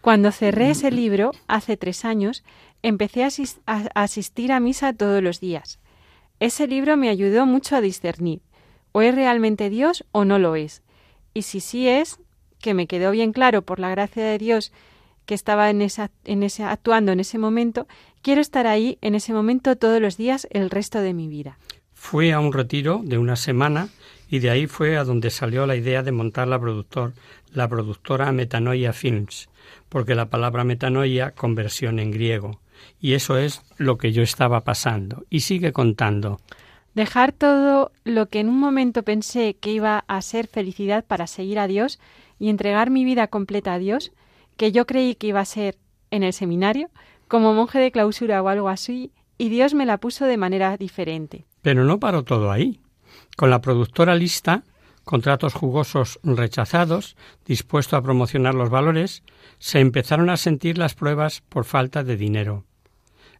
Cuando 0.03 0.33
cerré 0.33 0.71
ese 0.71 0.91
libro, 0.91 1.31
hace 1.47 1.77
tres 1.77 2.03
años, 2.03 2.43
empecé 2.81 3.23
a, 3.23 3.77
asistir 3.95 4.51
a 4.51 4.59
misa 4.59 4.91
todos 4.91 5.23
los 5.23 5.39
días. 5.39 5.79
Ese 6.41 6.67
libro 6.67 6.97
me 6.97 7.07
ayudó 7.07 7.45
mucho 7.45 7.77
a 7.77 7.79
discernir, 7.79 8.41
o 8.91 9.01
es 9.01 9.15
realmente 9.15 9.69
Dios 9.69 10.03
o 10.11 10.25
no 10.25 10.39
lo 10.39 10.57
es. 10.57 10.81
Y 11.33 11.43
si 11.43 11.61
sí 11.61 11.87
es, 11.87 12.19
que 12.59 12.73
me 12.73 12.85
quedó 12.85 13.11
bien 13.11 13.31
claro 13.31 13.61
por 13.61 13.79
la 13.79 13.91
gracia 13.91 14.25
de 14.25 14.37
Dios 14.37 14.73
que 15.25 15.35
estaba 15.35 15.69
en 15.69 15.81
esa, 15.81 16.11
en 16.25 16.43
ese, 16.43 16.65
actuando 16.65 17.13
en 17.13 17.21
ese 17.21 17.37
momento, 17.37 17.87
quiero 18.21 18.41
estar 18.41 18.67
ahí 18.67 18.97
en 18.99 19.15
ese 19.15 19.31
momento 19.31 19.77
todos 19.77 20.01
los 20.01 20.17
días 20.17 20.49
el 20.51 20.69
resto 20.69 20.99
de 20.99 21.13
mi 21.13 21.29
vida. 21.29 21.57
Fui 21.93 22.31
a 22.31 22.41
un 22.41 22.51
retiro 22.51 22.99
de 23.05 23.19
una 23.19 23.37
semana 23.37 23.87
y 24.29 24.39
de 24.39 24.49
ahí 24.49 24.67
fue 24.67 24.97
a 24.97 25.05
donde 25.05 25.29
salió 25.29 25.65
la 25.65 25.77
idea 25.77 26.03
de 26.03 26.11
montar 26.11 26.49
la, 26.49 26.59
productor, 26.59 27.13
la 27.53 27.69
productora 27.69 28.33
Metanoia 28.33 28.91
Films, 28.91 29.47
porque 29.89 30.15
la 30.15 30.29
palabra 30.29 30.63
metanoia 30.63 31.31
conversión 31.31 31.99
en 31.99 32.11
griego. 32.11 32.59
Y 32.99 33.13
eso 33.13 33.37
es 33.37 33.61
lo 33.77 33.97
que 33.97 34.11
yo 34.11 34.23
estaba 34.23 34.61
pasando. 34.61 35.25
Y 35.29 35.41
sigue 35.41 35.71
contando. 35.71 36.39
Dejar 36.93 37.31
todo 37.31 37.91
lo 38.03 38.27
que 38.27 38.39
en 38.39 38.49
un 38.49 38.59
momento 38.59 39.03
pensé 39.03 39.55
que 39.55 39.71
iba 39.71 40.03
a 40.07 40.21
ser 40.21 40.47
felicidad 40.47 41.03
para 41.05 41.27
seguir 41.27 41.59
a 41.59 41.67
Dios 41.67 41.99
y 42.39 42.49
entregar 42.49 42.89
mi 42.91 43.03
vida 43.03 43.27
completa 43.27 43.73
a 43.73 43.79
Dios, 43.79 44.11
que 44.57 44.71
yo 44.71 44.85
creí 44.85 45.15
que 45.15 45.27
iba 45.27 45.39
a 45.39 45.45
ser 45.45 45.77
en 46.11 46.23
el 46.23 46.33
seminario, 46.33 46.89
como 47.27 47.53
monje 47.53 47.79
de 47.79 47.91
clausura 47.91 48.43
o 48.43 48.47
algo 48.47 48.69
así, 48.69 49.11
y 49.37 49.49
Dios 49.49 49.73
me 49.73 49.87
la 49.87 49.97
puso 49.97 50.25
de 50.25 50.37
manera 50.37 50.77
diferente. 50.77 51.45
Pero 51.63 51.83
no 51.83 51.99
paró 51.99 52.23
todo 52.23 52.51
ahí. 52.51 52.79
Con 53.35 53.49
la 53.49 53.61
productora 53.61 54.15
lista, 54.15 54.63
contratos 55.03 55.53
jugosos 55.53 56.19
rechazados, 56.23 57.15
dispuesto 57.45 57.97
a 57.97 58.01
promocionar 58.01 58.55
los 58.55 58.69
valores, 58.69 59.23
se 59.59 59.79
empezaron 59.79 60.29
a 60.29 60.37
sentir 60.37 60.77
las 60.77 60.95
pruebas 60.95 61.41
por 61.49 61.65
falta 61.65 62.03
de 62.03 62.17
dinero. 62.17 62.65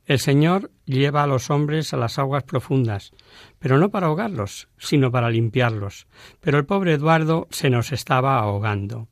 El 0.06 0.20
Señor 0.20 0.70
lleva 0.86 1.24
a 1.24 1.28
los 1.28 1.50
hombres 1.50 1.94
a 1.94 1.98
las 1.98 2.20
aguas 2.20 2.44
profundas, 2.44 3.14
pero 3.60 3.78
no 3.78 3.90
para 3.90 4.08
ahogarlos, 4.08 4.68
sino 4.78 5.12
para 5.12 5.30
limpiarlos. 5.30 6.08
Pero 6.42 6.58
el 6.58 6.66
pobre 6.66 6.94
Eduardo 6.94 7.48
se 7.52 7.70
nos 7.70 7.94
estaba 7.94 8.38
ahogando. 8.38 9.08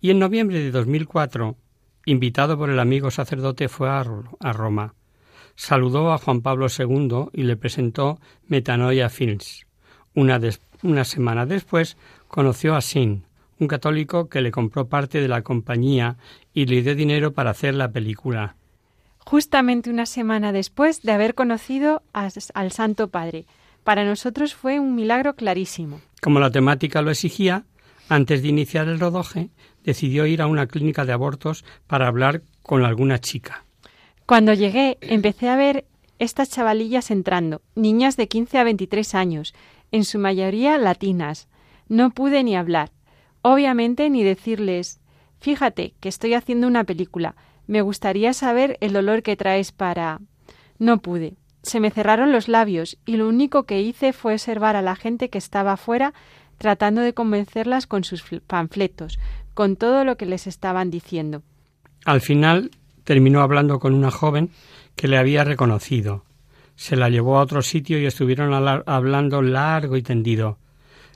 Y 0.00 0.10
en 0.10 0.18
noviembre 0.18 0.60
de 0.60 0.70
2004, 0.70 1.56
invitado 2.06 2.56
por 2.56 2.70
el 2.70 2.80
amigo 2.80 3.10
sacerdote, 3.10 3.68
fue 3.68 3.90
a, 3.90 4.02
Roma. 4.52 4.94
Saludó 5.54 6.12
a 6.12 6.18
Juan 6.18 6.40
Pablo 6.40 6.66
II 6.66 7.26
y 7.34 7.42
le 7.42 7.56
presentó 7.56 8.18
Metanoia 8.46 9.10
Films. 9.10 9.66
Una, 10.14 10.38
una 10.82 11.04
semana 11.04 11.46
después 11.46 11.96
conoció 12.28 12.74
a 12.74 12.80
Sin, 12.80 13.24
un 13.58 13.68
católico 13.68 14.28
que 14.28 14.40
le 14.40 14.50
compró 14.50 14.88
parte 14.88 15.20
de 15.20 15.28
la 15.28 15.42
compañía 15.42 16.16
y 16.52 16.66
le 16.66 16.82
dio 16.82 16.94
dinero 16.94 17.32
para 17.32 17.50
hacer 17.50 17.74
la 17.74 17.90
película. 17.90 18.56
Justamente 19.18 19.90
una 19.90 20.06
semana 20.06 20.52
después 20.52 21.02
de 21.02 21.12
haber 21.12 21.34
conocido 21.34 22.02
al 22.12 22.72
Santo 22.72 23.08
Padre. 23.08 23.46
Para 23.84 24.04
nosotros 24.04 24.54
fue 24.54 24.80
un 24.80 24.94
milagro 24.94 25.34
clarísimo. 25.34 26.00
Como 26.20 26.40
la 26.40 26.50
temática 26.50 27.02
lo 27.02 27.10
exigía, 27.10 27.64
antes 28.08 28.42
de 28.42 28.48
iniciar 28.48 28.88
el 28.88 29.00
rodaje, 29.00 29.50
decidió 29.84 30.26
ir 30.26 30.42
a 30.42 30.46
una 30.46 30.66
clínica 30.66 31.04
de 31.04 31.12
abortos 31.12 31.64
para 31.86 32.08
hablar 32.08 32.42
con 32.62 32.84
alguna 32.84 33.20
chica. 33.20 33.64
Cuando 34.26 34.54
llegué, 34.54 34.98
empecé 35.00 35.48
a 35.48 35.56
ver 35.56 35.84
estas 36.18 36.50
chavalillas 36.50 37.10
entrando, 37.10 37.62
niñas 37.74 38.16
de 38.16 38.28
15 38.28 38.58
a 38.58 38.64
23 38.64 39.14
años, 39.14 39.54
en 39.92 40.04
su 40.04 40.18
mayoría 40.18 40.76
latinas. 40.78 41.48
No 41.88 42.10
pude 42.10 42.42
ni 42.42 42.56
hablar. 42.56 42.90
Obviamente 43.42 44.10
ni 44.10 44.24
decirles, 44.24 45.00
fíjate 45.38 45.94
que 46.00 46.08
estoy 46.08 46.34
haciendo 46.34 46.66
una 46.66 46.84
película, 46.84 47.36
me 47.66 47.82
gustaría 47.82 48.32
saber 48.32 48.76
el 48.80 48.92
dolor 48.92 49.22
que 49.22 49.36
traes 49.36 49.72
para... 49.72 50.20
No 50.78 50.98
pude. 50.98 51.36
Se 51.62 51.78
me 51.78 51.90
cerraron 51.90 52.32
los 52.32 52.48
labios 52.48 52.98
y 53.06 53.16
lo 53.16 53.28
único 53.28 53.64
que 53.64 53.80
hice 53.80 54.12
fue 54.12 54.34
observar 54.34 54.74
a 54.74 54.82
la 54.82 54.96
gente 54.96 55.30
que 55.30 55.38
estaba 55.38 55.72
afuera 55.72 56.12
tratando 56.58 57.00
de 57.00 57.14
convencerlas 57.14 57.86
con 57.86 58.04
sus 58.04 58.24
panfletos, 58.46 59.18
con 59.54 59.76
todo 59.76 60.04
lo 60.04 60.16
que 60.16 60.26
les 60.26 60.46
estaban 60.46 60.90
diciendo. 60.90 61.42
Al 62.04 62.20
final 62.20 62.70
terminó 63.04 63.42
hablando 63.42 63.78
con 63.78 63.94
una 63.94 64.10
joven 64.10 64.50
que 64.96 65.08
le 65.08 65.18
había 65.18 65.44
reconocido. 65.44 66.24
Se 66.76 66.96
la 66.96 67.08
llevó 67.08 67.38
a 67.38 67.42
otro 67.42 67.62
sitio 67.62 67.98
y 67.98 68.06
estuvieron 68.06 68.52
hablando 68.86 69.42
largo 69.42 69.96
y 69.96 70.02
tendido. 70.02 70.58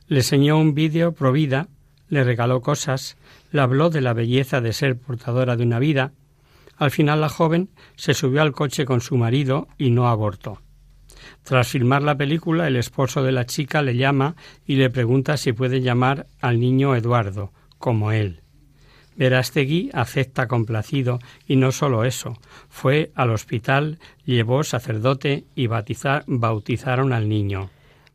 Le 0.07 0.18
enseñó 0.18 0.59
un 0.59 0.74
vídeo 0.74 1.12
pro 1.12 1.32
vida 1.32 1.68
le 2.09 2.24
regaló 2.24 2.61
cosas, 2.61 3.16
le 3.50 3.61
habló 3.61 3.90
de 3.90 4.00
la 4.00 4.12
belleza 4.12 4.61
de 4.61 4.72
ser 4.72 4.98
portadora 4.98 5.57
de 5.57 5.64
una 5.64 5.78
vida. 5.78 6.12
Al 6.76 6.90
final 6.90 7.20
la 7.20 7.28
joven 7.28 7.70
se 7.96 8.14
subió 8.14 8.42
al 8.42 8.52
coche 8.52 8.84
con 8.84 9.00
su 9.00 9.16
marido 9.16 9.68
y 9.78 9.90
no 9.90 10.09
abortó. 10.09 10.61
Tras 11.42 11.68
filmar 11.68 12.02
la 12.02 12.16
película, 12.16 12.66
el 12.66 12.76
esposo 12.76 13.22
de 13.22 13.32
la 13.32 13.46
chica 13.46 13.82
le 13.82 13.96
llama 13.96 14.36
y 14.66 14.76
le 14.76 14.90
pregunta 14.90 15.36
si 15.36 15.52
puede 15.52 15.80
llamar 15.80 16.26
al 16.40 16.61
niño 16.61 16.94
Eduardo, 16.94 17.52
como 17.78 18.12
él. 18.12 18.42
Verástegui 19.16 19.90
acepta 19.92 20.46
complacido 20.46 21.18
y 21.46 21.56
no 21.56 21.72
solo 21.72 22.04
eso, 22.04 22.38
fue 22.68 23.12
al 23.14 23.30
hospital, 23.30 23.98
llevó 24.24 24.62
sacerdote 24.62 25.44
y 25.54 25.66
bautizaron 25.66 27.12
al 27.12 27.28
niño. 27.28 27.70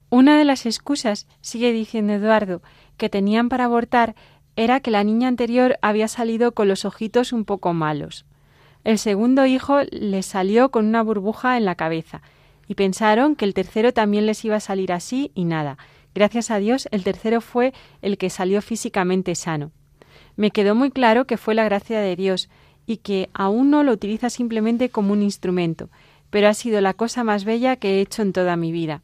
Una 0.10 0.38
de 0.38 0.46
las 0.46 0.66
excusas, 0.66 1.28
sigue 1.42 1.72
diciendo 1.72 2.14
Eduardo, 2.14 2.62
que 2.98 3.10
tenían 3.10 3.50
para 3.50 3.66
abortar 3.66 4.16
era 4.56 4.80
que 4.82 4.92
la 4.92 5.04
niña 5.04 5.28
anterior 5.28 5.78
había 5.82 6.08
salido 6.08 6.52
con 6.52 6.68
los 6.68 6.86
ojitos 6.86 7.34
un 7.34 7.46
poco 7.46 7.74
malos. 7.74 8.26
El 8.84 9.00
segundo 9.00 9.46
hijo 9.46 9.80
le 9.92 10.22
salió 10.24 10.70
con 10.70 10.86
una 10.86 11.02
burbuja 11.04 11.58
en 11.58 11.66
la 11.66 11.76
cabeza 11.76 12.22
y 12.68 12.76
pensaron 12.76 13.36
que 13.36 13.46
el 13.46 13.54
tercero 13.54 13.94
también 13.94 14.26
les 14.26 14.44
iba 14.44 14.56
a 14.56 14.60
salir 14.60 14.92
así 14.92 15.32
y 15.34 15.46
nada. 15.46 15.78
Gracias 16.14 16.52
a 16.52 16.58
Dios 16.58 16.88
el 16.92 17.04
tercero 17.04 17.42
fue 17.42 17.74
el 18.02 18.18
que 18.18 18.30
salió 18.30 18.62
físicamente 18.62 19.36
sano. 19.36 19.72
Me 20.36 20.52
quedó 20.52 20.76
muy 20.76 20.92
claro 20.92 21.26
que 21.26 21.38
fue 21.38 21.56
la 21.56 21.66
gracia 21.66 22.00
de 22.00 22.16
Dios 22.16 22.50
y 22.86 22.98
que 22.98 23.30
aún 23.34 23.70
no 23.70 23.84
lo 23.84 23.92
utiliza 23.92 24.30
simplemente 24.30 24.90
como 24.90 25.14
un 25.14 25.22
instrumento, 25.22 25.90
pero 26.30 26.48
ha 26.48 26.54
sido 26.54 26.82
la 26.82 26.94
cosa 26.94 27.24
más 27.24 27.46
bella 27.46 27.76
que 27.76 27.98
he 27.98 28.02
hecho 28.02 28.22
en 28.22 28.34
toda 28.34 28.56
mi 28.56 28.72
vida. 28.72 29.02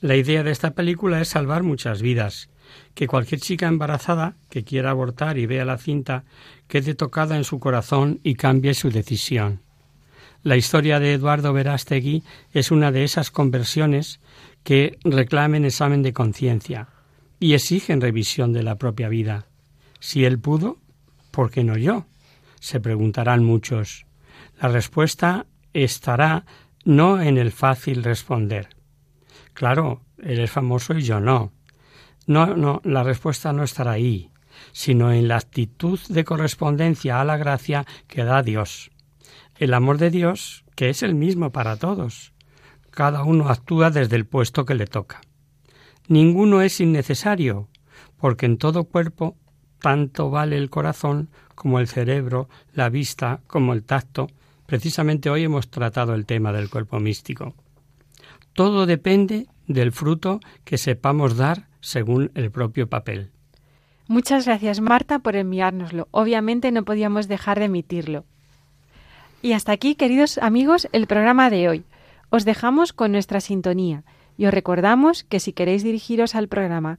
La 0.00 0.16
idea 0.16 0.42
de 0.42 0.50
esta 0.50 0.72
película 0.72 1.20
es 1.20 1.28
salvar 1.28 1.62
muchas 1.62 2.02
vidas, 2.02 2.50
que 2.94 3.06
cualquier 3.06 3.40
chica 3.40 3.66
embarazada 3.66 4.36
que 4.50 4.64
quiera 4.64 4.90
abortar 4.90 5.38
y 5.38 5.46
vea 5.46 5.64
la 5.64 5.78
cinta 5.78 6.24
quede 6.68 6.94
tocada 6.94 7.36
en 7.36 7.44
su 7.44 7.58
corazón 7.58 8.20
y 8.22 8.34
cambie 8.34 8.74
su 8.74 8.90
decisión. 8.90 9.62
La 10.42 10.56
historia 10.56 11.00
de 11.00 11.14
Eduardo 11.14 11.52
Verástegui 11.52 12.22
es 12.52 12.70
una 12.70 12.92
de 12.92 13.04
esas 13.04 13.30
conversiones 13.30 14.20
que 14.62 14.98
reclamen 15.02 15.64
examen 15.64 16.02
de 16.02 16.12
conciencia 16.12 16.88
y 17.40 17.54
exigen 17.54 18.00
revisión 18.00 18.52
de 18.52 18.62
la 18.62 18.76
propia 18.76 19.08
vida. 19.08 19.46
Si 19.98 20.24
él 20.24 20.38
pudo, 20.38 20.78
¿por 21.30 21.50
qué 21.50 21.64
no 21.64 21.76
yo? 21.76 22.06
se 22.60 22.80
preguntarán 22.80 23.44
muchos. 23.44 24.06
La 24.60 24.68
respuesta 24.68 25.46
estará 25.72 26.46
no 26.84 27.20
en 27.20 27.38
el 27.38 27.52
fácil 27.52 28.02
responder. 28.02 28.70
Claro, 29.52 30.02
él 30.18 30.40
es 30.40 30.50
famoso 30.50 30.94
y 30.94 31.02
yo 31.02 31.20
no. 31.20 31.52
No, 32.26 32.56
no, 32.56 32.80
la 32.84 33.02
respuesta 33.04 33.52
no 33.52 33.62
estará 33.62 33.92
ahí, 33.92 34.30
sino 34.72 35.12
en 35.12 35.28
la 35.28 35.36
actitud 35.36 36.00
de 36.08 36.24
correspondencia 36.24 37.20
a 37.20 37.24
la 37.24 37.36
gracia 37.36 37.86
que 38.08 38.24
da 38.24 38.42
Dios. 38.42 38.90
El 39.56 39.72
amor 39.72 39.98
de 39.98 40.10
Dios, 40.10 40.64
que 40.74 40.90
es 40.90 41.02
el 41.02 41.14
mismo 41.14 41.52
para 41.52 41.76
todos. 41.76 42.32
Cada 42.90 43.22
uno 43.22 43.48
actúa 43.48 43.90
desde 43.90 44.16
el 44.16 44.26
puesto 44.26 44.64
que 44.64 44.74
le 44.74 44.86
toca. 44.86 45.20
Ninguno 46.08 46.62
es 46.62 46.80
innecesario, 46.80 47.68
porque 48.16 48.46
en 48.46 48.58
todo 48.58 48.84
cuerpo 48.84 49.36
tanto 49.80 50.30
vale 50.30 50.56
el 50.56 50.70
corazón 50.70 51.28
como 51.54 51.80
el 51.80 51.88
cerebro, 51.88 52.48
la 52.74 52.88
vista 52.88 53.40
como 53.46 53.72
el 53.72 53.82
tacto. 53.82 54.28
Precisamente 54.66 55.30
hoy 55.30 55.44
hemos 55.44 55.68
tratado 55.68 56.14
el 56.14 56.26
tema 56.26 56.52
del 56.52 56.70
cuerpo 56.70 57.00
místico. 57.00 57.54
Todo 58.52 58.86
depende 58.86 59.46
del 59.66 59.92
fruto 59.92 60.40
que 60.64 60.78
sepamos 60.78 61.36
dar 61.36 61.68
según 61.80 62.30
el 62.34 62.50
propio 62.50 62.88
papel. 62.88 63.30
Muchas 64.08 64.46
gracias, 64.46 64.80
Marta, 64.80 65.18
por 65.18 65.36
enviárnoslo. 65.36 66.08
Obviamente 66.12 66.70
no 66.70 66.84
podíamos 66.84 67.26
dejar 67.26 67.58
de 67.58 67.66
emitirlo. 67.66 68.24
Y 69.42 69.52
hasta 69.52 69.72
aquí, 69.72 69.94
queridos 69.94 70.38
amigos, 70.38 70.88
el 70.92 71.06
programa 71.06 71.50
de 71.50 71.68
hoy. 71.68 71.84
Os 72.30 72.44
dejamos 72.44 72.92
con 72.92 73.12
nuestra 73.12 73.40
sintonía 73.40 74.04
y 74.36 74.46
os 74.46 74.54
recordamos 74.54 75.24
que 75.24 75.40
si 75.40 75.52
queréis 75.52 75.82
dirigiros 75.82 76.34
al 76.34 76.48
programa 76.48 76.98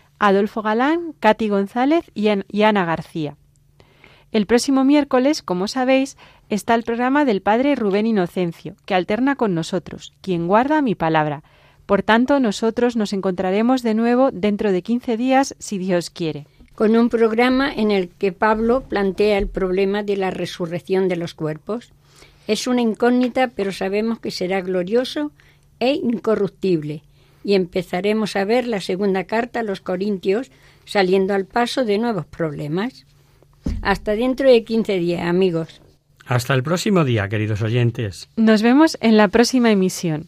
Adolfo 0.23 0.61
Galán, 0.61 1.15
Katy 1.19 1.49
González 1.49 2.11
y 2.13 2.61
Ana 2.61 2.85
García. 2.85 3.37
El 4.31 4.45
próximo 4.45 4.83
miércoles, 4.83 5.41
como 5.41 5.67
sabéis, 5.67 6.15
está 6.47 6.75
el 6.75 6.83
programa 6.83 7.25
del 7.25 7.41
Padre 7.41 7.73
Rubén 7.73 8.05
Inocencio, 8.05 8.75
que 8.85 8.93
alterna 8.93 9.35
con 9.35 9.55
nosotros, 9.55 10.13
quien 10.21 10.47
guarda 10.47 10.83
mi 10.83 10.93
palabra. 10.93 11.41
Por 11.87 12.03
tanto, 12.03 12.39
nosotros 12.39 12.95
nos 12.95 13.13
encontraremos 13.13 13.81
de 13.81 13.95
nuevo 13.95 14.29
dentro 14.31 14.71
de 14.71 14.83
15 14.83 15.17
días, 15.17 15.55
si 15.57 15.79
Dios 15.79 16.11
quiere. 16.11 16.45
Con 16.75 16.95
un 16.95 17.09
programa 17.09 17.73
en 17.73 17.89
el 17.89 18.09
que 18.09 18.31
Pablo 18.31 18.83
plantea 18.87 19.39
el 19.39 19.47
problema 19.47 20.03
de 20.03 20.17
la 20.17 20.29
resurrección 20.29 21.07
de 21.07 21.15
los 21.15 21.33
cuerpos. 21.33 21.93
Es 22.45 22.67
una 22.67 22.81
incógnita, 22.81 23.47
pero 23.47 23.71
sabemos 23.71 24.19
que 24.19 24.29
será 24.29 24.61
glorioso 24.61 25.31
e 25.79 25.93
incorruptible 25.93 27.01
y 27.43 27.55
empezaremos 27.55 28.35
a 28.35 28.45
ver 28.45 28.67
la 28.67 28.81
segunda 28.81 29.23
carta 29.25 29.61
a 29.61 29.63
los 29.63 29.81
Corintios 29.81 30.51
saliendo 30.85 31.33
al 31.33 31.45
paso 31.45 31.85
de 31.85 31.97
nuevos 31.97 32.25
problemas. 32.25 33.05
Hasta 33.81 34.15
dentro 34.15 34.49
de 34.49 34.63
15 34.63 34.97
días, 34.97 35.21
amigos. 35.23 35.81
Hasta 36.25 36.53
el 36.53 36.63
próximo 36.63 37.03
día, 37.03 37.27
queridos 37.29 37.61
oyentes. 37.61 38.29
Nos 38.35 38.61
vemos 38.61 38.97
en 39.01 39.17
la 39.17 39.27
próxima 39.27 39.71
emisión. 39.71 40.27